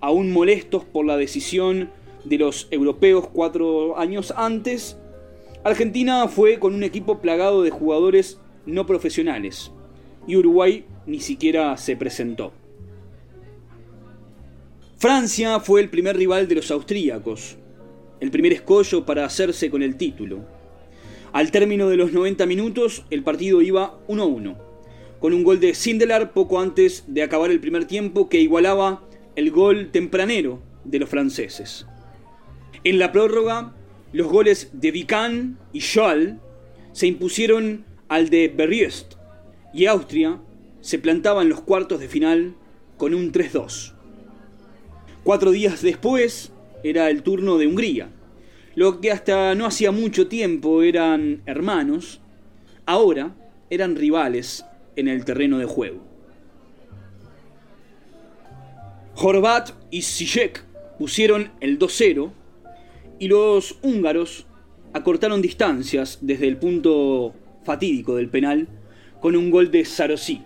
aún 0.00 0.30
molestos 0.30 0.84
por 0.84 1.04
la 1.04 1.16
decisión 1.16 1.90
de 2.24 2.38
los 2.38 2.68
europeos 2.70 3.28
cuatro 3.32 3.98
años 3.98 4.32
antes. 4.36 4.96
Argentina 5.64 6.28
fue 6.28 6.60
con 6.60 6.74
un 6.74 6.84
equipo 6.84 7.18
plagado 7.20 7.62
de 7.62 7.70
jugadores 7.70 8.38
no 8.66 8.86
profesionales 8.86 9.72
y 10.26 10.36
Uruguay 10.36 10.84
ni 11.06 11.20
siquiera 11.20 11.76
se 11.76 11.96
presentó. 11.96 12.52
Francia 14.96 15.58
fue 15.58 15.80
el 15.80 15.90
primer 15.90 16.16
rival 16.16 16.46
de 16.46 16.54
los 16.54 16.70
austríacos, 16.70 17.56
el 18.20 18.30
primer 18.30 18.52
escollo 18.52 19.04
para 19.04 19.24
hacerse 19.24 19.70
con 19.70 19.82
el 19.82 19.96
título. 19.96 20.44
Al 21.32 21.50
término 21.50 21.88
de 21.88 21.96
los 21.96 22.12
90 22.12 22.46
minutos, 22.46 23.04
el 23.10 23.24
partido 23.24 23.60
iba 23.60 23.98
1-1, 24.06 24.56
con 25.24 25.32
un 25.32 25.42
gol 25.42 25.58
de 25.58 25.72
Sindelar 25.72 26.34
poco 26.34 26.60
antes 26.60 27.04
de 27.06 27.22
acabar 27.22 27.50
el 27.50 27.58
primer 27.58 27.86
tiempo 27.86 28.28
que 28.28 28.42
igualaba 28.42 29.08
el 29.36 29.50
gol 29.50 29.90
tempranero 29.90 30.60
de 30.84 30.98
los 30.98 31.08
franceses. 31.08 31.86
En 32.84 32.98
la 32.98 33.10
prórroga, 33.10 33.72
los 34.12 34.26
goles 34.26 34.68
de 34.74 34.90
Vican 34.90 35.58
y 35.72 35.80
Scholl 35.80 36.40
se 36.92 37.06
impusieron 37.06 37.86
al 38.08 38.28
de 38.28 38.48
Berriest 38.48 39.14
y 39.72 39.86
Austria 39.86 40.42
se 40.82 40.98
plantaba 40.98 41.40
en 41.40 41.48
los 41.48 41.62
cuartos 41.62 42.00
de 42.00 42.08
final 42.08 42.54
con 42.98 43.14
un 43.14 43.32
3-2. 43.32 43.94
Cuatro 45.22 45.52
días 45.52 45.80
después 45.80 46.52
era 46.82 47.08
el 47.08 47.22
turno 47.22 47.56
de 47.56 47.66
Hungría. 47.66 48.10
Lo 48.74 49.00
que 49.00 49.10
hasta 49.10 49.54
no 49.54 49.64
hacía 49.64 49.90
mucho 49.90 50.28
tiempo 50.28 50.82
eran 50.82 51.40
hermanos, 51.46 52.20
ahora 52.84 53.34
eran 53.70 53.96
rivales 53.96 54.66
en 54.96 55.08
el 55.08 55.24
terreno 55.24 55.58
de 55.58 55.64
juego. 55.64 56.00
Horvat 59.16 59.70
y 59.90 60.02
Zizek 60.02 60.64
pusieron 60.98 61.50
el 61.60 61.78
2-0 61.78 62.30
y 63.18 63.28
los 63.28 63.78
húngaros 63.82 64.46
acortaron 64.92 65.40
distancias 65.42 66.18
desde 66.20 66.48
el 66.48 66.56
punto 66.56 67.34
fatídico 67.64 68.16
del 68.16 68.28
penal 68.28 68.68
con 69.20 69.36
un 69.36 69.50
gol 69.50 69.70
de 69.70 69.84
Sarosí 69.84 70.42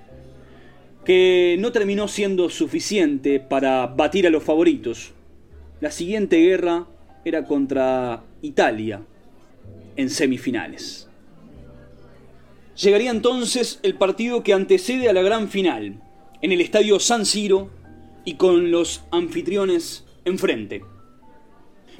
que 1.08 1.56
no 1.58 1.72
terminó 1.72 2.06
siendo 2.06 2.50
suficiente 2.50 3.40
para 3.40 3.86
batir 3.86 4.26
a 4.26 4.30
los 4.30 4.42
favoritos. 4.42 5.12
La 5.80 5.90
siguiente 5.90 6.36
guerra 6.36 6.86
era 7.24 7.46
contra 7.46 8.24
Italia 8.42 9.00
en 9.96 10.10
semifinales. 10.10 11.07
Llegaría 12.80 13.10
entonces 13.10 13.80
el 13.82 13.96
partido 13.96 14.44
que 14.44 14.52
antecede 14.52 15.08
a 15.08 15.12
la 15.12 15.22
gran 15.22 15.48
final, 15.48 16.00
en 16.42 16.52
el 16.52 16.60
estadio 16.60 17.00
San 17.00 17.26
Siro 17.26 17.70
y 18.24 18.34
con 18.34 18.70
los 18.70 19.02
anfitriones 19.10 20.06
enfrente. 20.24 20.84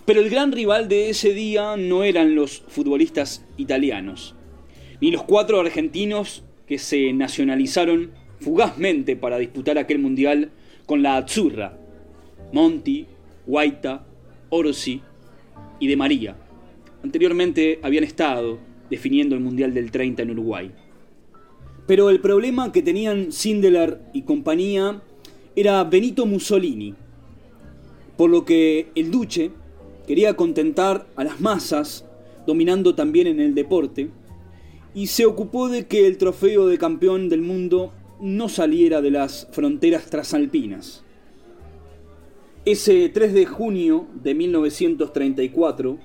Pero 0.04 0.20
el 0.20 0.30
gran 0.30 0.52
rival 0.52 0.88
de 0.88 1.10
ese 1.10 1.34
día 1.34 1.76
no 1.76 2.04
eran 2.04 2.36
los 2.36 2.60
futbolistas 2.68 3.44
italianos, 3.56 4.36
ni 5.00 5.10
los 5.10 5.24
cuatro 5.24 5.58
argentinos 5.58 6.44
que 6.68 6.78
se 6.78 7.12
nacionalizaron 7.12 8.12
fugazmente 8.38 9.16
para 9.16 9.38
disputar 9.38 9.78
aquel 9.78 9.98
mundial 9.98 10.52
con 10.86 11.02
la 11.02 11.16
Azzurra, 11.16 11.76
Monti, 12.52 13.04
Guaita, 13.48 14.06
Orsi 14.50 15.02
y 15.80 15.88
De 15.88 15.96
María. 15.96 16.36
Anteriormente 17.02 17.80
habían 17.82 18.04
estado 18.04 18.67
definiendo 18.90 19.34
el 19.34 19.42
Mundial 19.42 19.74
del 19.74 19.90
30 19.90 20.22
en 20.22 20.30
Uruguay. 20.30 20.70
Pero 21.86 22.10
el 22.10 22.20
problema 22.20 22.70
que 22.72 22.82
tenían 22.82 23.32
Sindelar 23.32 24.10
y 24.12 24.22
compañía 24.22 25.02
era 25.56 25.82
Benito 25.84 26.26
Mussolini, 26.26 26.94
por 28.16 28.30
lo 28.30 28.44
que 28.44 28.88
el 28.94 29.10
Duce 29.10 29.50
quería 30.06 30.34
contentar 30.34 31.06
a 31.16 31.24
las 31.24 31.40
masas, 31.40 32.04
dominando 32.46 32.94
también 32.94 33.26
en 33.26 33.40
el 33.40 33.54
deporte, 33.54 34.10
y 34.94 35.06
se 35.06 35.26
ocupó 35.26 35.68
de 35.68 35.86
que 35.86 36.06
el 36.06 36.18
trofeo 36.18 36.66
de 36.66 36.78
campeón 36.78 37.28
del 37.28 37.42
mundo 37.42 37.92
no 38.20 38.48
saliera 38.48 39.00
de 39.00 39.10
las 39.10 39.48
fronteras 39.52 40.10
trasalpinas. 40.10 41.04
Ese 42.64 43.08
3 43.08 43.32
de 43.32 43.46
junio 43.46 44.06
de 44.22 44.34
1934, 44.34 45.98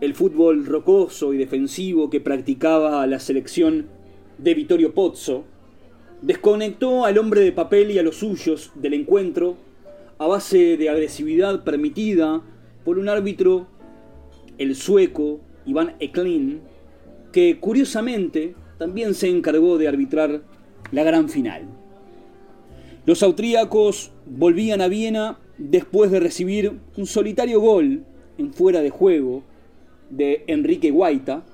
el 0.00 0.14
fútbol 0.14 0.66
rocoso 0.66 1.32
y 1.32 1.38
defensivo 1.38 2.10
que 2.10 2.20
practicaba 2.20 3.06
la 3.06 3.20
selección 3.20 3.86
de 4.38 4.54
Vittorio 4.54 4.92
Pozzo 4.92 5.44
desconectó 6.22 7.04
al 7.04 7.18
hombre 7.18 7.42
de 7.42 7.52
papel 7.52 7.90
y 7.90 7.98
a 7.98 8.02
los 8.02 8.16
suyos 8.16 8.72
del 8.74 8.94
encuentro 8.94 9.56
a 10.18 10.26
base 10.26 10.76
de 10.76 10.88
agresividad 10.88 11.64
permitida 11.64 12.42
por 12.84 12.98
un 12.98 13.08
árbitro, 13.08 13.66
el 14.58 14.74
sueco 14.74 15.40
Iván 15.66 15.96
Eklin, 16.00 16.60
que 17.32 17.58
curiosamente 17.58 18.54
también 18.78 19.14
se 19.14 19.28
encargó 19.28 19.76
de 19.78 19.88
arbitrar 19.88 20.42
la 20.92 21.02
gran 21.02 21.28
final. 21.28 21.64
Los 23.06 23.22
austríacos 23.22 24.12
volvían 24.26 24.80
a 24.80 24.88
Viena 24.88 25.38
después 25.58 26.10
de 26.10 26.20
recibir 26.20 26.78
un 26.96 27.06
solitario 27.06 27.60
gol 27.60 28.04
en 28.38 28.52
fuera 28.52 28.80
de 28.80 28.90
juego 28.90 29.42
de 30.16 30.44
Enrique 30.46 30.90
Guaita. 30.90 31.44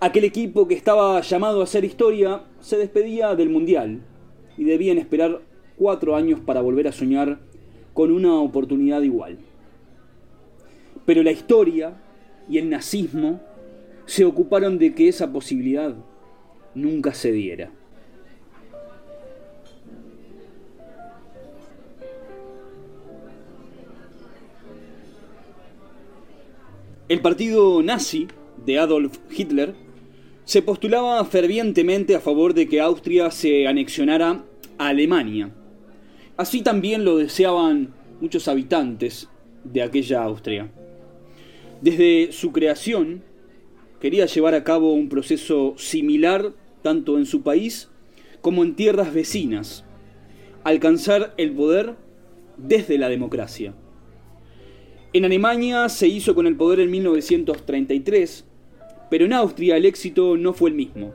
Aquel 0.00 0.24
equipo 0.24 0.66
que 0.66 0.74
estaba 0.74 1.20
llamado 1.20 1.60
a 1.60 1.64
hacer 1.64 1.84
historia 1.84 2.42
se 2.60 2.76
despedía 2.76 3.34
del 3.34 3.50
Mundial 3.50 4.00
y 4.56 4.64
debían 4.64 4.98
esperar 4.98 5.40
cuatro 5.76 6.16
años 6.16 6.40
para 6.40 6.60
volver 6.60 6.88
a 6.88 6.92
soñar 6.92 7.40
con 7.94 8.10
una 8.10 8.40
oportunidad 8.40 9.02
igual. 9.02 9.38
Pero 11.04 11.22
la 11.22 11.32
historia 11.32 11.94
y 12.48 12.58
el 12.58 12.70
nazismo 12.70 13.40
se 14.06 14.24
ocuparon 14.24 14.78
de 14.78 14.94
que 14.94 15.08
esa 15.08 15.32
posibilidad 15.32 15.94
nunca 16.74 17.14
se 17.14 17.32
diera. 17.32 17.70
El 27.12 27.20
partido 27.20 27.82
nazi 27.82 28.26
de 28.64 28.78
Adolf 28.78 29.18
Hitler 29.30 29.74
se 30.46 30.62
postulaba 30.62 31.22
fervientemente 31.26 32.14
a 32.14 32.20
favor 32.20 32.54
de 32.54 32.66
que 32.66 32.80
Austria 32.80 33.30
se 33.30 33.66
anexionara 33.66 34.46
a 34.78 34.86
Alemania. 34.88 35.50
Así 36.38 36.62
también 36.62 37.04
lo 37.04 37.18
deseaban 37.18 37.92
muchos 38.22 38.48
habitantes 38.48 39.28
de 39.62 39.82
aquella 39.82 40.22
Austria. 40.22 40.72
Desde 41.82 42.32
su 42.32 42.50
creación, 42.50 43.22
quería 44.00 44.24
llevar 44.24 44.54
a 44.54 44.64
cabo 44.64 44.94
un 44.94 45.10
proceso 45.10 45.74
similar 45.76 46.54
tanto 46.80 47.18
en 47.18 47.26
su 47.26 47.42
país 47.42 47.90
como 48.40 48.62
en 48.62 48.74
tierras 48.74 49.12
vecinas, 49.12 49.84
alcanzar 50.64 51.34
el 51.36 51.52
poder 51.52 51.94
desde 52.56 52.96
la 52.96 53.10
democracia. 53.10 53.74
En 55.14 55.26
Alemania 55.26 55.90
se 55.90 56.08
hizo 56.08 56.34
con 56.34 56.46
el 56.46 56.56
poder 56.56 56.80
en 56.80 56.90
1933, 56.90 58.46
pero 59.10 59.26
en 59.26 59.34
Austria 59.34 59.76
el 59.76 59.84
éxito 59.84 60.38
no 60.38 60.54
fue 60.54 60.70
el 60.70 60.76
mismo. 60.76 61.12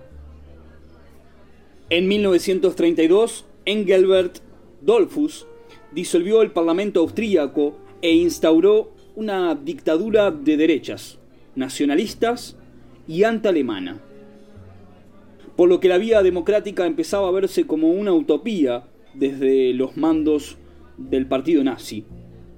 En 1.89 2.07
1932, 2.07 3.45
Engelbert 3.65 4.37
Dollfuss 4.81 5.47
disolvió 5.93 6.43
el 6.43 6.51
Parlamento 6.51 6.99
austríaco 6.99 7.75
e 8.03 8.11
instauró 8.11 8.93
una 9.15 9.55
dictadura 9.55 10.29
de 10.29 10.57
derechas, 10.57 11.17
nacionalistas 11.55 12.55
y 13.07 13.23
anti-alemana. 13.23 13.99
Por 15.55 15.69
lo 15.69 15.79
que 15.79 15.89
la 15.89 15.97
vía 15.97 16.21
democrática 16.21 16.85
empezaba 16.85 17.29
a 17.29 17.31
verse 17.31 17.65
como 17.65 17.89
una 17.89 18.13
utopía 18.13 18.83
desde 19.15 19.73
los 19.73 19.97
mandos 19.97 20.57
del 20.97 21.25
partido 21.25 21.63
nazi 21.63 22.05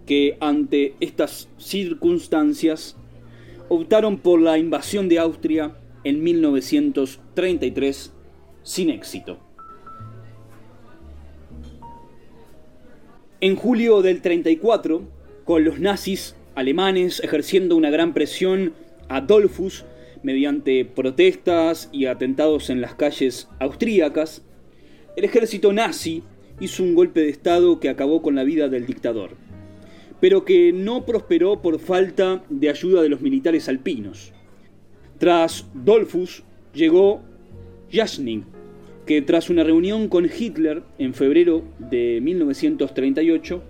que 0.10 0.38
ante 0.40 0.96
estas 1.02 1.48
circunstancias 1.60 2.98
optaron 3.68 4.18
por 4.18 4.42
la 4.42 4.58
invasión 4.58 5.08
de 5.08 5.20
Austria 5.20 5.76
en 6.04 6.24
1933 6.24 8.12
sin 8.64 8.90
éxito. 8.90 9.38
En 13.40 13.56
julio 13.56 14.02
del 14.02 14.24
34, 14.24 15.04
con 15.46 15.64
los 15.64 15.80
nazis 15.80 16.36
alemanes 16.56 17.20
ejerciendo 17.24 17.76
una 17.76 17.92
gran 17.92 18.16
presión 18.16 18.74
a 19.10 19.22
Dollfuss 19.22 19.86
mediante 20.24 20.86
protestas 20.86 21.88
y 21.92 22.08
atentados 22.08 22.72
en 22.72 22.82
las 22.82 22.96
calles 22.96 23.48
austríacas, 23.60 24.42
el 25.16 25.26
ejército 25.26 25.72
nazi 25.72 26.24
hizo 26.60 26.82
un 26.82 26.96
golpe 26.96 27.20
de 27.20 27.30
Estado 27.30 27.80
que 27.80 27.90
acabó 27.90 28.24
con 28.24 28.34
la 28.34 28.44
vida 28.44 28.70
del 28.70 28.88
dictador, 28.88 29.38
pero 30.20 30.44
que 30.46 30.74
no 30.74 31.06
prosperó 31.06 31.62
por 31.62 31.80
falta 31.80 32.44
de 32.50 32.70
ayuda 32.70 33.02
de 33.02 33.10
los 33.10 33.22
militares 33.22 33.70
alpinos. 33.70 34.34
Tras 35.18 35.66
Dolfus 35.74 36.44
llegó 36.74 37.22
Jasning, 37.92 38.46
que 39.06 39.22
tras 39.22 39.50
una 39.50 39.64
reunión 39.64 40.08
con 40.08 40.26
Hitler 40.26 40.84
en 40.98 41.14
febrero 41.14 41.64
de 41.80 42.20
1938, 42.22 43.64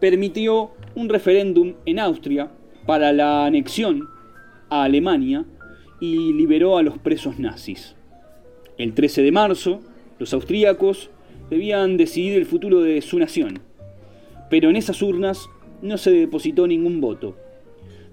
permitió 0.00 0.70
un 0.94 1.08
referéndum 1.08 1.74
en 1.84 1.98
Austria 1.98 2.50
para 2.86 3.12
la 3.12 3.44
anexión 3.44 4.08
a 4.70 4.84
Alemania 4.84 5.44
y 6.00 6.32
liberó 6.32 6.78
a 6.78 6.82
los 6.82 6.98
presos 6.98 7.38
nazis. 7.38 7.96
El 8.78 8.94
13 8.94 9.22
de 9.22 9.32
marzo, 9.32 9.80
los 10.18 10.32
austríacos 10.32 11.10
debían 11.50 11.96
decidir 11.96 12.34
el 12.34 12.46
futuro 12.46 12.80
de 12.80 13.02
su 13.02 13.18
nación, 13.18 13.60
pero 14.48 14.70
en 14.70 14.76
esas 14.76 15.02
urnas 15.02 15.48
no 15.82 15.98
se 15.98 16.10
depositó 16.10 16.66
ningún 16.66 17.00
voto. 17.00 17.36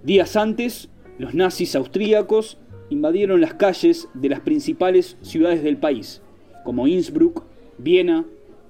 Días 0.04 0.36
antes, 0.36 0.90
los 1.18 1.34
nazis 1.34 1.76
austríacos 1.76 2.58
invadieron 2.90 3.42
las 3.42 3.56
calles 3.56 4.08
de 4.14 4.30
las 4.30 4.42
principales 4.42 5.18
ciudades 5.22 5.64
del 5.64 5.78
país, 5.78 6.22
como 6.64 6.88
Innsbruck, 6.88 7.44
Viena 7.78 8.26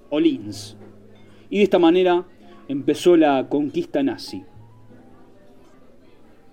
o 0.09 0.19
Linz. 0.19 0.75
Y 1.49 1.57
de 1.57 1.63
esta 1.63 1.79
manera 1.79 2.25
empezó 2.67 3.17
la 3.17 3.47
conquista 3.49 4.01
nazi. 4.03 4.43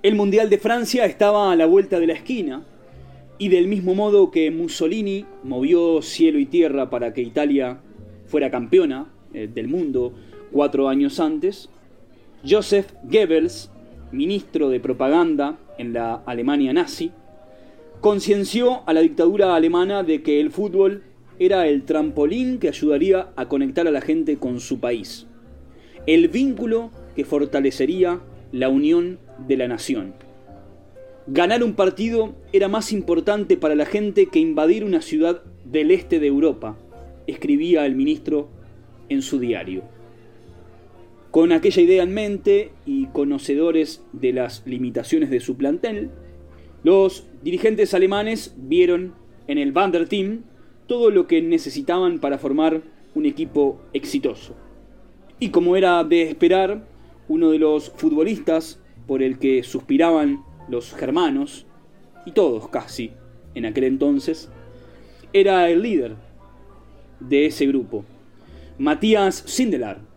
El 0.02 0.16
Mundial 0.16 0.50
de 0.50 0.58
Francia 0.58 1.04
estaba 1.04 1.52
a 1.52 1.56
la 1.56 1.66
vuelta 1.66 2.00
de 2.00 2.08
la 2.08 2.14
esquina, 2.14 2.64
y 3.38 3.48
del 3.48 3.66
mismo 3.66 3.94
modo 3.94 4.30
que 4.30 4.50
Mussolini 4.50 5.24
movió 5.42 6.00
cielo 6.02 6.38
y 6.38 6.46
tierra 6.46 6.90
para 6.90 7.12
que 7.12 7.22
Italia 7.22 7.80
fuera 8.26 8.50
campeona 8.50 9.10
eh, 9.34 9.48
del 9.52 9.66
mundo 9.66 10.12
cuatro 10.52 10.88
años 10.88 11.18
antes, 11.18 11.68
Joseph 12.44 12.92
Goebbels, 13.04 13.70
ministro 14.10 14.68
de 14.68 14.80
propaganda 14.80 15.58
en 15.78 15.92
la 15.92 16.22
Alemania 16.26 16.72
nazi, 16.72 17.12
concienció 18.00 18.82
a 18.86 18.92
la 18.92 19.00
dictadura 19.00 19.54
alemana 19.54 20.02
de 20.02 20.24
que 20.24 20.40
el 20.40 20.50
fútbol 20.50 21.04
era 21.38 21.68
el 21.68 21.84
trampolín 21.84 22.58
que 22.58 22.66
ayudaría 22.66 23.28
a 23.36 23.46
conectar 23.46 23.86
a 23.86 23.92
la 23.92 24.00
gente 24.00 24.38
con 24.38 24.58
su 24.58 24.80
país, 24.80 25.28
el 26.08 26.26
vínculo 26.26 26.90
que 27.14 27.24
fortalecería 27.24 28.20
la 28.50 28.68
unión 28.68 29.20
de 29.46 29.56
la 29.56 29.68
nación. 29.68 30.14
Ganar 31.28 31.62
un 31.62 31.74
partido 31.74 32.34
era 32.52 32.66
más 32.66 32.92
importante 32.92 33.56
para 33.56 33.76
la 33.76 33.86
gente 33.86 34.26
que 34.26 34.40
invadir 34.40 34.82
una 34.82 35.00
ciudad 35.00 35.42
del 35.64 35.92
este 35.92 36.18
de 36.18 36.26
Europa, 36.26 36.76
escribía 37.28 37.86
el 37.86 37.94
ministro 37.94 38.48
en 39.08 39.22
su 39.22 39.38
diario. 39.38 39.84
Con 41.32 41.50
aquella 41.50 41.80
idea 41.80 42.02
en 42.02 42.12
mente 42.12 42.72
y 42.84 43.06
conocedores 43.06 44.04
de 44.12 44.34
las 44.34 44.66
limitaciones 44.66 45.30
de 45.30 45.40
su 45.40 45.56
plantel, 45.56 46.10
los 46.84 47.26
dirigentes 47.42 47.94
alemanes 47.94 48.54
vieron 48.58 49.14
en 49.46 49.56
el 49.56 49.72
Team 50.08 50.42
todo 50.86 51.10
lo 51.10 51.26
que 51.26 51.40
necesitaban 51.40 52.18
para 52.18 52.36
formar 52.36 52.82
un 53.14 53.24
equipo 53.24 53.80
exitoso. 53.94 54.54
Y 55.38 55.48
como 55.48 55.74
era 55.74 56.04
de 56.04 56.20
esperar, 56.20 56.86
uno 57.28 57.50
de 57.50 57.58
los 57.58 57.88
futbolistas 57.88 58.78
por 59.06 59.22
el 59.22 59.38
que 59.38 59.62
suspiraban 59.62 60.44
los 60.68 60.92
germanos, 60.92 61.64
y 62.26 62.32
todos 62.32 62.68
casi 62.68 63.12
en 63.54 63.64
aquel 63.64 63.84
entonces, 63.84 64.50
era 65.32 65.70
el 65.70 65.80
líder 65.80 66.14
de 67.20 67.46
ese 67.46 67.66
grupo, 67.66 68.04
Matías 68.76 69.44
Sindelar. 69.46 70.11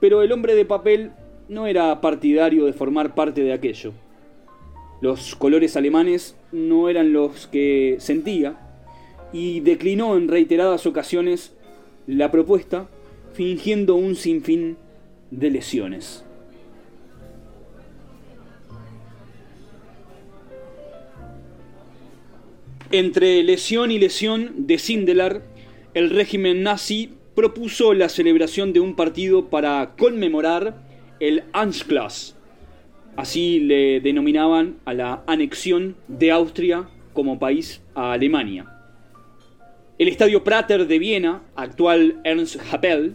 Pero 0.00 0.22
el 0.22 0.32
hombre 0.32 0.54
de 0.54 0.64
papel 0.64 1.12
no 1.48 1.66
era 1.66 2.00
partidario 2.00 2.64
de 2.64 2.72
formar 2.72 3.14
parte 3.14 3.42
de 3.42 3.52
aquello. 3.52 3.92
Los 5.00 5.34
colores 5.34 5.76
alemanes 5.76 6.36
no 6.52 6.88
eran 6.88 7.12
los 7.12 7.46
que 7.46 7.96
sentía 8.00 8.58
y 9.32 9.60
declinó 9.60 10.16
en 10.16 10.28
reiteradas 10.28 10.86
ocasiones 10.86 11.54
la 12.06 12.30
propuesta, 12.30 12.88
fingiendo 13.32 13.94
un 13.94 14.16
sinfín 14.16 14.76
de 15.30 15.50
lesiones. 15.50 16.24
Entre 22.90 23.42
lesión 23.44 23.92
y 23.92 24.00
lesión 24.00 24.66
de 24.66 24.78
Sindelar, 24.78 25.42
el 25.94 26.10
régimen 26.10 26.64
nazi 26.64 27.14
propuso 27.40 27.94
la 27.94 28.10
celebración 28.10 28.74
de 28.74 28.80
un 28.80 28.94
partido 28.94 29.48
para 29.48 29.94
conmemorar 29.96 30.74
el 31.20 31.44
Anschluss. 31.54 32.36
Así 33.16 33.60
le 33.60 34.02
denominaban 34.02 34.76
a 34.84 34.92
la 34.92 35.24
anexión 35.26 35.96
de 36.06 36.32
Austria 36.32 36.90
como 37.14 37.38
país 37.38 37.80
a 37.94 38.12
Alemania. 38.12 38.66
El 39.98 40.08
estadio 40.08 40.44
Prater 40.44 40.86
de 40.86 40.98
Viena, 40.98 41.40
actual 41.56 42.20
Ernst 42.24 42.56
Happel, 42.70 43.14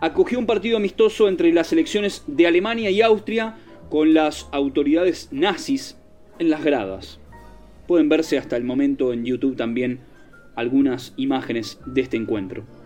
acogió 0.00 0.38
un 0.38 0.46
partido 0.46 0.76
amistoso 0.76 1.26
entre 1.26 1.52
las 1.52 1.66
selecciones 1.66 2.22
de 2.28 2.46
Alemania 2.46 2.90
y 2.90 3.02
Austria 3.02 3.56
con 3.90 4.14
las 4.14 4.48
autoridades 4.52 5.30
nazis 5.32 5.98
en 6.38 6.48
las 6.48 6.62
gradas. 6.62 7.18
Pueden 7.88 8.08
verse 8.08 8.38
hasta 8.38 8.56
el 8.56 8.62
momento 8.62 9.12
en 9.12 9.24
YouTube 9.24 9.56
también 9.56 9.98
algunas 10.54 11.12
imágenes 11.16 11.80
de 11.86 12.02
este 12.02 12.16
encuentro. 12.16 12.77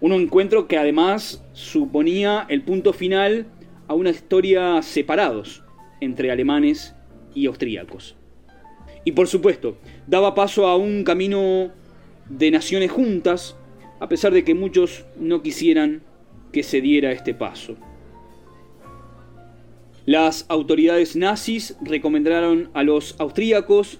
Un 0.00 0.12
encuentro 0.12 0.68
que 0.68 0.78
además 0.78 1.44
suponía 1.52 2.46
el 2.48 2.62
punto 2.62 2.92
final 2.92 3.46
a 3.88 3.94
una 3.94 4.10
historia 4.10 4.80
separados 4.82 5.64
entre 6.00 6.30
alemanes 6.30 6.94
y 7.34 7.46
austríacos. 7.46 8.16
Y 9.04 9.12
por 9.12 9.26
supuesto, 9.26 9.76
daba 10.06 10.34
paso 10.34 10.66
a 10.66 10.76
un 10.76 11.02
camino 11.02 11.72
de 12.28 12.50
naciones 12.50 12.90
juntas, 12.90 13.56
a 14.00 14.08
pesar 14.08 14.32
de 14.32 14.44
que 14.44 14.54
muchos 14.54 15.04
no 15.18 15.42
quisieran 15.42 16.02
que 16.52 16.62
se 16.62 16.80
diera 16.80 17.10
este 17.10 17.34
paso. 17.34 17.74
Las 20.06 20.46
autoridades 20.48 21.16
nazis 21.16 21.76
recomendaron 21.82 22.70
a 22.72 22.82
los 22.82 23.16
austríacos 23.18 23.98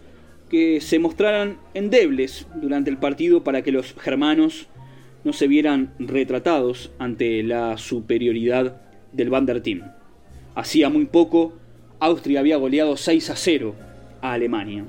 que 0.48 0.80
se 0.80 0.98
mostraran 0.98 1.58
endebles 1.74 2.46
durante 2.54 2.88
el 2.88 2.98
partido 2.98 3.44
para 3.44 3.62
que 3.62 3.72
los 3.72 3.94
germanos 3.94 4.68
no 5.28 5.34
se 5.34 5.46
vieran 5.46 5.92
retratados 5.98 6.90
ante 6.98 7.42
la 7.42 7.76
superioridad 7.76 8.80
del 9.12 9.60
Team. 9.62 9.82
Hacía 10.54 10.88
muy 10.88 11.04
poco, 11.04 11.52
Austria 12.00 12.40
había 12.40 12.56
goleado 12.56 12.96
6 12.96 13.28
a 13.28 13.36
0 13.36 13.74
a 14.22 14.32
Alemania. 14.32 14.86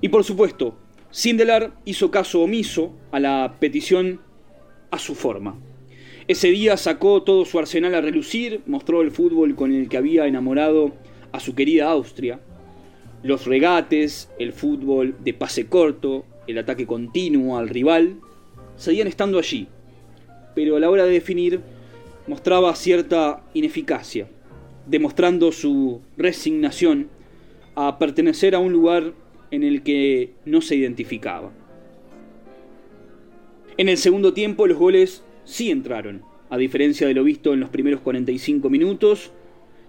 Y 0.00 0.08
por 0.08 0.22
supuesto, 0.22 0.76
Sindelar 1.10 1.72
hizo 1.84 2.12
caso 2.12 2.42
omiso 2.42 2.92
a 3.10 3.18
la 3.18 3.56
petición 3.58 4.20
a 4.92 5.00
su 5.00 5.16
forma. 5.16 5.58
Ese 6.28 6.52
día 6.52 6.76
sacó 6.76 7.24
todo 7.24 7.44
su 7.44 7.58
arsenal 7.58 7.96
a 7.96 8.02
relucir, 8.02 8.60
mostró 8.66 9.02
el 9.02 9.10
fútbol 9.10 9.56
con 9.56 9.72
el 9.72 9.88
que 9.88 9.96
había 9.96 10.28
enamorado 10.28 10.92
a 11.32 11.40
su 11.40 11.56
querida 11.56 11.90
Austria, 11.90 12.38
los 13.24 13.46
regates, 13.46 14.30
el 14.38 14.52
fútbol 14.52 15.16
de 15.24 15.34
pase 15.34 15.66
corto, 15.66 16.24
el 16.46 16.58
ataque 16.58 16.86
continuo 16.86 17.58
al 17.58 17.68
rival, 17.68 18.20
seguían 18.76 19.08
estando 19.08 19.38
allí, 19.38 19.68
pero 20.54 20.76
a 20.76 20.80
la 20.80 20.90
hora 20.90 21.04
de 21.04 21.12
definir 21.12 21.60
mostraba 22.26 22.74
cierta 22.74 23.42
ineficacia, 23.54 24.28
demostrando 24.86 25.52
su 25.52 26.00
resignación 26.16 27.08
a 27.74 27.98
pertenecer 27.98 28.54
a 28.54 28.58
un 28.58 28.72
lugar 28.72 29.12
en 29.50 29.62
el 29.62 29.82
que 29.82 30.32
no 30.44 30.60
se 30.60 30.76
identificaba. 30.76 31.52
En 33.76 33.88
el 33.88 33.96
segundo 33.96 34.32
tiempo 34.32 34.66
los 34.66 34.78
goles 34.78 35.24
sí 35.44 35.70
entraron, 35.70 36.22
a 36.50 36.58
diferencia 36.58 37.06
de 37.06 37.14
lo 37.14 37.24
visto 37.24 37.54
en 37.54 37.60
los 37.60 37.70
primeros 37.70 38.00
45 38.00 38.68
minutos, 38.68 39.32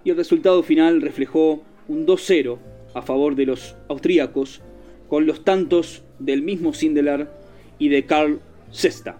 y 0.04 0.10
el 0.10 0.16
resultado 0.16 0.62
final 0.62 1.02
reflejó 1.02 1.62
un 1.88 2.06
2-0 2.06 2.58
a 2.94 3.02
favor 3.02 3.34
de 3.34 3.46
los 3.46 3.76
austríacos, 3.88 4.62
con 5.08 5.26
los 5.26 5.44
tantos 5.44 6.02
del 6.18 6.42
mismo 6.42 6.72
Sindelar 6.72 7.30
y 7.78 7.88
de 7.88 8.06
Karl 8.06 8.40
Sesta. 8.74 9.16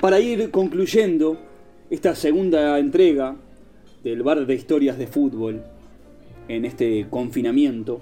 Para 0.00 0.20
ir 0.20 0.52
concluyendo 0.52 1.38
esta 1.90 2.14
segunda 2.14 2.78
entrega 2.78 3.36
del 4.04 4.22
bar 4.22 4.46
de 4.46 4.54
historias 4.54 4.96
de 4.96 5.08
fútbol 5.08 5.60
en 6.46 6.64
este 6.64 7.08
confinamiento, 7.10 8.00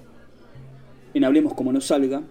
en 1.14 1.25
Hablemos 1.25 1.55
como 1.55 1.73
nos 1.73 1.87
salga, 1.87 2.23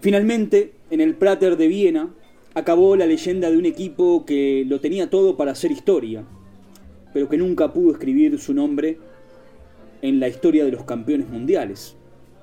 finalmente 0.00 0.72
en 0.90 1.00
el 1.00 1.14
Prater 1.14 1.56
de 1.56 1.68
Viena 1.68 2.10
acabó 2.54 2.96
la 2.96 3.06
leyenda 3.06 3.48
de 3.48 3.58
un 3.58 3.66
equipo 3.66 4.26
que 4.26 4.64
lo 4.66 4.80
tenía 4.80 5.08
todo 5.08 5.36
para 5.36 5.52
hacer 5.52 5.70
historia, 5.70 6.24
pero 7.14 7.28
que 7.28 7.36
nunca 7.36 7.72
pudo 7.72 7.92
escribir 7.92 8.40
su 8.40 8.54
nombre 8.54 8.98
en 10.02 10.18
la 10.18 10.26
historia 10.26 10.64
de 10.64 10.72
los 10.72 10.82
campeones 10.82 11.28
mundiales, 11.28 11.94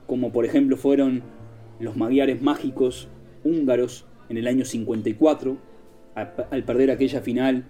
como 0.08 0.32
por 0.32 0.46
ejemplo 0.46 0.78
fueron 0.78 1.35
los 1.80 1.98
magiares 1.98 2.42
mágicos 2.42 3.08
húngaros 3.44 4.06
en 4.30 4.38
el 4.38 4.48
año 4.48 4.66
54, 4.66 5.58
al 6.16 6.64
perder 6.64 6.92
aquella 6.92 7.22
final 7.22 7.66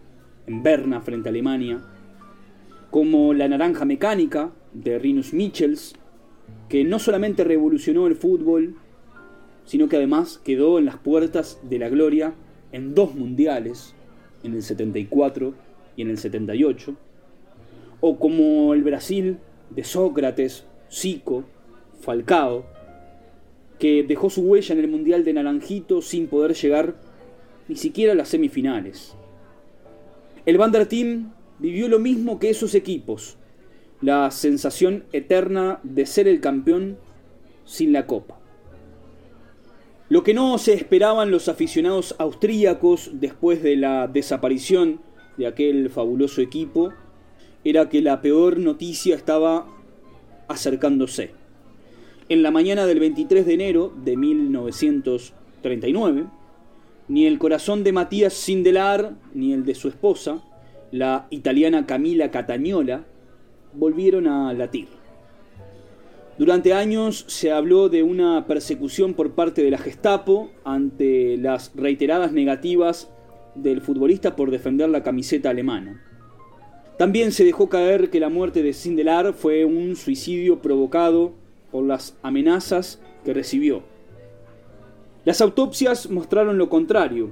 en 0.47 0.63
Berna 0.63 1.01
frente 1.01 1.29
a 1.29 1.31
Alemania, 1.31 1.81
como 2.91 3.33
la 3.33 3.47
naranja 3.47 3.85
mecánica 3.85 4.51
de 4.73 4.99
Rinus 4.99 5.33
Michels, 5.33 5.95
que 6.69 6.83
no 6.83 6.99
solamente 6.99 7.43
revolucionó 7.43 8.07
el 8.07 8.15
fútbol, 8.15 8.75
sino 9.65 9.89
que 9.89 9.97
además 9.97 10.39
quedó 10.43 10.77
en 10.79 10.85
las 10.85 10.97
puertas 10.97 11.59
de 11.63 11.79
la 11.79 11.89
gloria 11.89 12.33
en 12.71 12.93
dos 12.93 13.15
mundiales, 13.15 13.95
en 14.43 14.53
el 14.53 14.61
74 14.61 15.55
y 15.95 16.03
en 16.03 16.09
el 16.09 16.17
78, 16.17 16.95
o 18.01 18.19
como 18.19 18.73
el 18.73 18.83
Brasil 18.83 19.39
de 19.71 19.83
Sócrates, 19.83 20.65
Zico, 20.91 21.45
Falcao, 21.99 22.65
que 23.79 24.03
dejó 24.03 24.29
su 24.29 24.41
huella 24.41 24.73
en 24.73 24.79
el 24.79 24.87
Mundial 24.87 25.23
de 25.23 25.33
Naranjito 25.33 26.01
sin 26.01 26.27
poder 26.27 26.53
llegar 26.53 26.95
ni 27.67 27.75
siquiera 27.75 28.13
a 28.13 28.15
las 28.15 28.29
semifinales. 28.29 29.15
El 30.45 30.57
Bander 30.57 30.85
Team 30.85 31.33
vivió 31.59 31.87
lo 31.87 31.99
mismo 31.99 32.39
que 32.39 32.49
esos 32.49 32.75
equipos, 32.75 33.37
la 34.01 34.29
sensación 34.31 35.05
eterna 35.11 35.79
de 35.83 36.05
ser 36.05 36.27
el 36.27 36.41
campeón 36.41 36.97
sin 37.65 37.91
la 37.91 38.05
copa. 38.05 38.39
Lo 40.07 40.23
que 40.23 40.35
no 40.35 40.57
se 40.59 40.73
esperaban 40.73 41.31
los 41.31 41.49
aficionados 41.49 42.13
austríacos 42.19 43.09
después 43.13 43.63
de 43.63 43.75
la 43.75 44.07
desaparición 44.07 45.01
de 45.37 45.47
aquel 45.47 45.89
fabuloso 45.89 46.41
equipo 46.41 46.93
era 47.63 47.89
que 47.89 48.03
la 48.03 48.21
peor 48.21 48.59
noticia 48.59 49.15
estaba 49.15 49.67
acercándose. 50.47 51.31
En 52.27 52.41
la 52.41 52.49
mañana 52.49 52.87
del 52.87 52.99
23 52.99 53.45
de 53.45 53.53
enero 53.53 53.93
de 54.03 54.17
1939, 54.17 56.25
ni 57.07 57.27
el 57.27 57.37
corazón 57.37 57.83
de 57.83 57.91
Matías 57.91 58.33
Sindelar 58.33 59.13
ni 59.35 59.53
el 59.53 59.63
de 59.63 59.75
su 59.75 59.89
esposa, 59.89 60.43
la 60.91 61.27
italiana 61.29 61.85
Camila 61.85 62.31
Catagnola, 62.31 63.05
volvieron 63.73 64.25
a 64.25 64.51
latir. 64.53 64.87
Durante 66.39 66.73
años 66.73 67.25
se 67.27 67.51
habló 67.51 67.89
de 67.89 68.01
una 68.01 68.47
persecución 68.47 69.13
por 69.13 69.33
parte 69.33 69.61
de 69.61 69.69
la 69.69 69.77
Gestapo 69.77 70.49
ante 70.63 71.37
las 71.37 71.73
reiteradas 71.75 72.31
negativas 72.31 73.07
del 73.53 73.81
futbolista 73.81 74.35
por 74.35 74.49
defender 74.49 74.89
la 74.89 75.03
camiseta 75.03 75.51
alemana. 75.51 76.01
También 76.97 77.31
se 77.31 77.43
dejó 77.43 77.69
caer 77.69 78.09
que 78.09 78.19
la 78.19 78.29
muerte 78.29 78.63
de 78.63 78.73
Sindelar 78.73 79.33
fue 79.33 79.63
un 79.63 79.95
suicidio 79.95 80.63
provocado 80.63 81.44
por 81.75 81.83
las 81.83 82.15
amenazas 82.21 83.01
que 83.25 83.33
recibió. 83.33 83.83
Las 85.25 85.41
autopsias 85.41 86.09
mostraron 86.09 86.57
lo 86.57 86.69
contrario. 86.69 87.31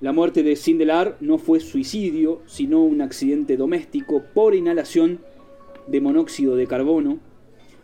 La 0.00 0.14
muerte 0.14 0.42
de 0.42 0.56
Sindelar 0.56 1.18
no 1.20 1.36
fue 1.36 1.60
suicidio, 1.60 2.40
sino 2.46 2.82
un 2.82 3.02
accidente 3.02 3.58
doméstico 3.58 4.22
por 4.32 4.54
inhalación 4.54 5.20
de 5.86 6.00
monóxido 6.00 6.56
de 6.56 6.66
carbono 6.66 7.18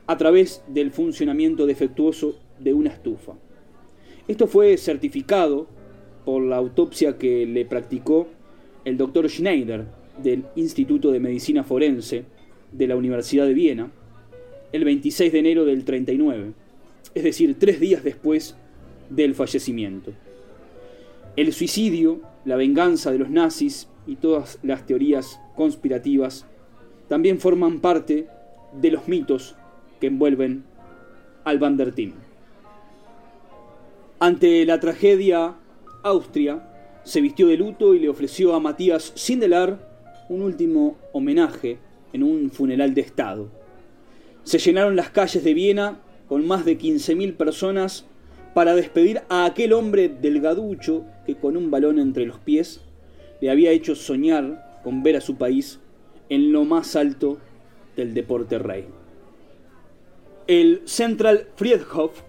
a 0.07 0.17
través 0.17 0.65
del 0.69 0.91
funcionamiento 0.91 1.67
defectuoso 1.67 2.41
de 2.59 2.73
una 2.73 2.89
estufa. 2.89 3.35
Esto 4.27 4.47
fue 4.47 4.79
certificado 4.79 5.67
por 6.25 6.43
la 6.45 6.57
autopsia 6.57 7.19
que 7.19 7.45
le 7.45 7.67
practicó 7.67 8.29
el 8.87 8.97
doctor 8.97 9.29
Schneider 9.29 9.85
del 10.23 10.47
Instituto 10.57 11.13
de 11.13 11.21
Medicina 11.21 11.63
Forense 11.63 12.25
de 12.73 12.87
la 12.87 12.97
Universidad 12.97 13.45
de 13.47 13.53
Viena 13.53 13.91
el 14.75 14.85
26 14.85 15.33
de 15.33 15.39
enero 15.39 15.65
del 15.65 15.85
39, 15.85 16.53
es 17.15 17.23
decir, 17.23 17.57
tres 17.61 17.79
días 17.79 18.03
después 18.03 18.57
del 19.09 19.37
fallecimiento. 19.37 20.13
El 21.37 21.53
suicidio, 21.53 22.23
la 22.45 22.57
venganza 22.57 23.13
de 23.13 23.19
los 23.19 23.31
nazis 23.31 23.87
y 24.05 24.17
todas 24.17 24.59
las 24.65 24.85
teorías 24.85 25.39
conspirativas 25.55 26.45
también 27.07 27.39
forman 27.39 27.79
parte 27.79 28.27
de 28.73 28.91
los 28.91 29.07
mitos 29.07 29.55
que 30.01 30.09
envuelven 30.09 30.65
al 31.45 31.61
Team. 31.95 32.15
Ante 34.19 34.67
la 34.67 34.81
tragedia, 34.81 35.55
Austria 36.03 37.01
se 37.05 37.21
vistió 37.21 37.47
de 37.47 37.59
luto 37.59 37.95
y 37.95 38.01
le 38.01 38.09
ofreció 38.09 38.57
a 38.57 38.59
Matías 38.59 39.13
Sindelar 39.15 39.79
un 40.29 40.43
último 40.43 40.97
homenaje 41.13 41.79
en 42.13 42.25
un 42.25 42.51
funeral 42.51 42.93
de 42.93 43.03
Estado. 43.03 43.64
Se 44.45 44.59
llenaron 44.59 44.97
las 44.97 45.11
calles 45.11 45.43
de 45.43 45.55
Viena 45.55 46.01
con 46.29 46.47
más 46.47 46.65
de 46.65 46.79
15.000 46.79 47.37
personas 47.37 48.07
para 48.55 48.75
despedir 48.75 49.23
a 49.29 49.47
aquel 49.47 49.73
hombre 49.73 50.09
delgaducho 50.09 51.05
que 51.27 51.35
con 51.35 51.57
un 51.57 51.71
balón 51.71 51.99
entre 51.99 52.27
los 52.27 52.39
pies 52.39 52.81
le 53.41 53.51
había 53.51 53.73
hecho 53.73 53.95
soñar 53.95 54.81
con 54.85 55.03
ver 55.03 55.17
a 55.17 55.21
su 55.21 55.37
país 55.37 55.81
en 56.29 56.53
lo 56.53 56.65
más 56.65 56.95
alto 56.95 57.39
del 57.97 58.15
deporte 58.15 58.59
rey. 58.59 58.87
El 60.47 60.83
Central 60.85 61.49
Friedhof, 61.57 62.21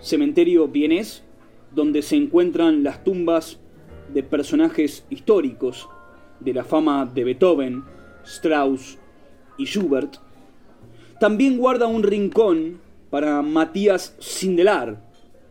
cementerio 0.00 0.68
vienés, 0.68 1.24
donde 1.74 2.02
se 2.02 2.16
encuentran 2.16 2.82
las 2.82 3.04
tumbas 3.04 3.58
de 4.12 4.22
personajes 4.22 5.04
históricos 5.10 5.88
de 6.40 6.54
la 6.54 6.64
fama 6.64 7.04
de 7.04 7.24
Beethoven, 7.24 7.84
Strauss 8.24 8.98
y 9.58 9.64
Schubert, 9.64 10.18
también 11.20 11.58
guarda 11.58 11.86
un 11.86 12.02
rincón 12.02 12.80
para 13.10 13.42
Matías 13.42 14.14
Sindelar, 14.18 15.02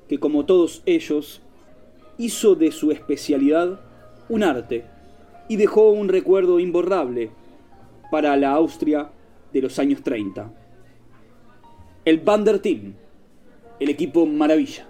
que 0.08 0.20
como 0.20 0.46
todos 0.46 0.82
ellos, 0.86 1.42
hizo 2.18 2.56
de 2.56 2.72
su 2.72 2.92
especialidad 2.92 3.80
un 4.30 4.44
arte 4.44 4.86
y 5.48 5.58
dejó 5.58 5.92
un 5.92 6.10
recuerdo 6.10 6.60
imborrable 6.60 7.32
para 8.12 8.36
la 8.38 8.52
Austria 8.52 9.10
de 9.54 9.62
los 9.62 9.80
años 9.80 10.02
30. 10.04 10.52
El 12.06 12.20
Bander 12.20 12.60
Team, 12.60 12.94
el 13.80 13.90
equipo 13.90 14.26
maravilla. 14.26 14.88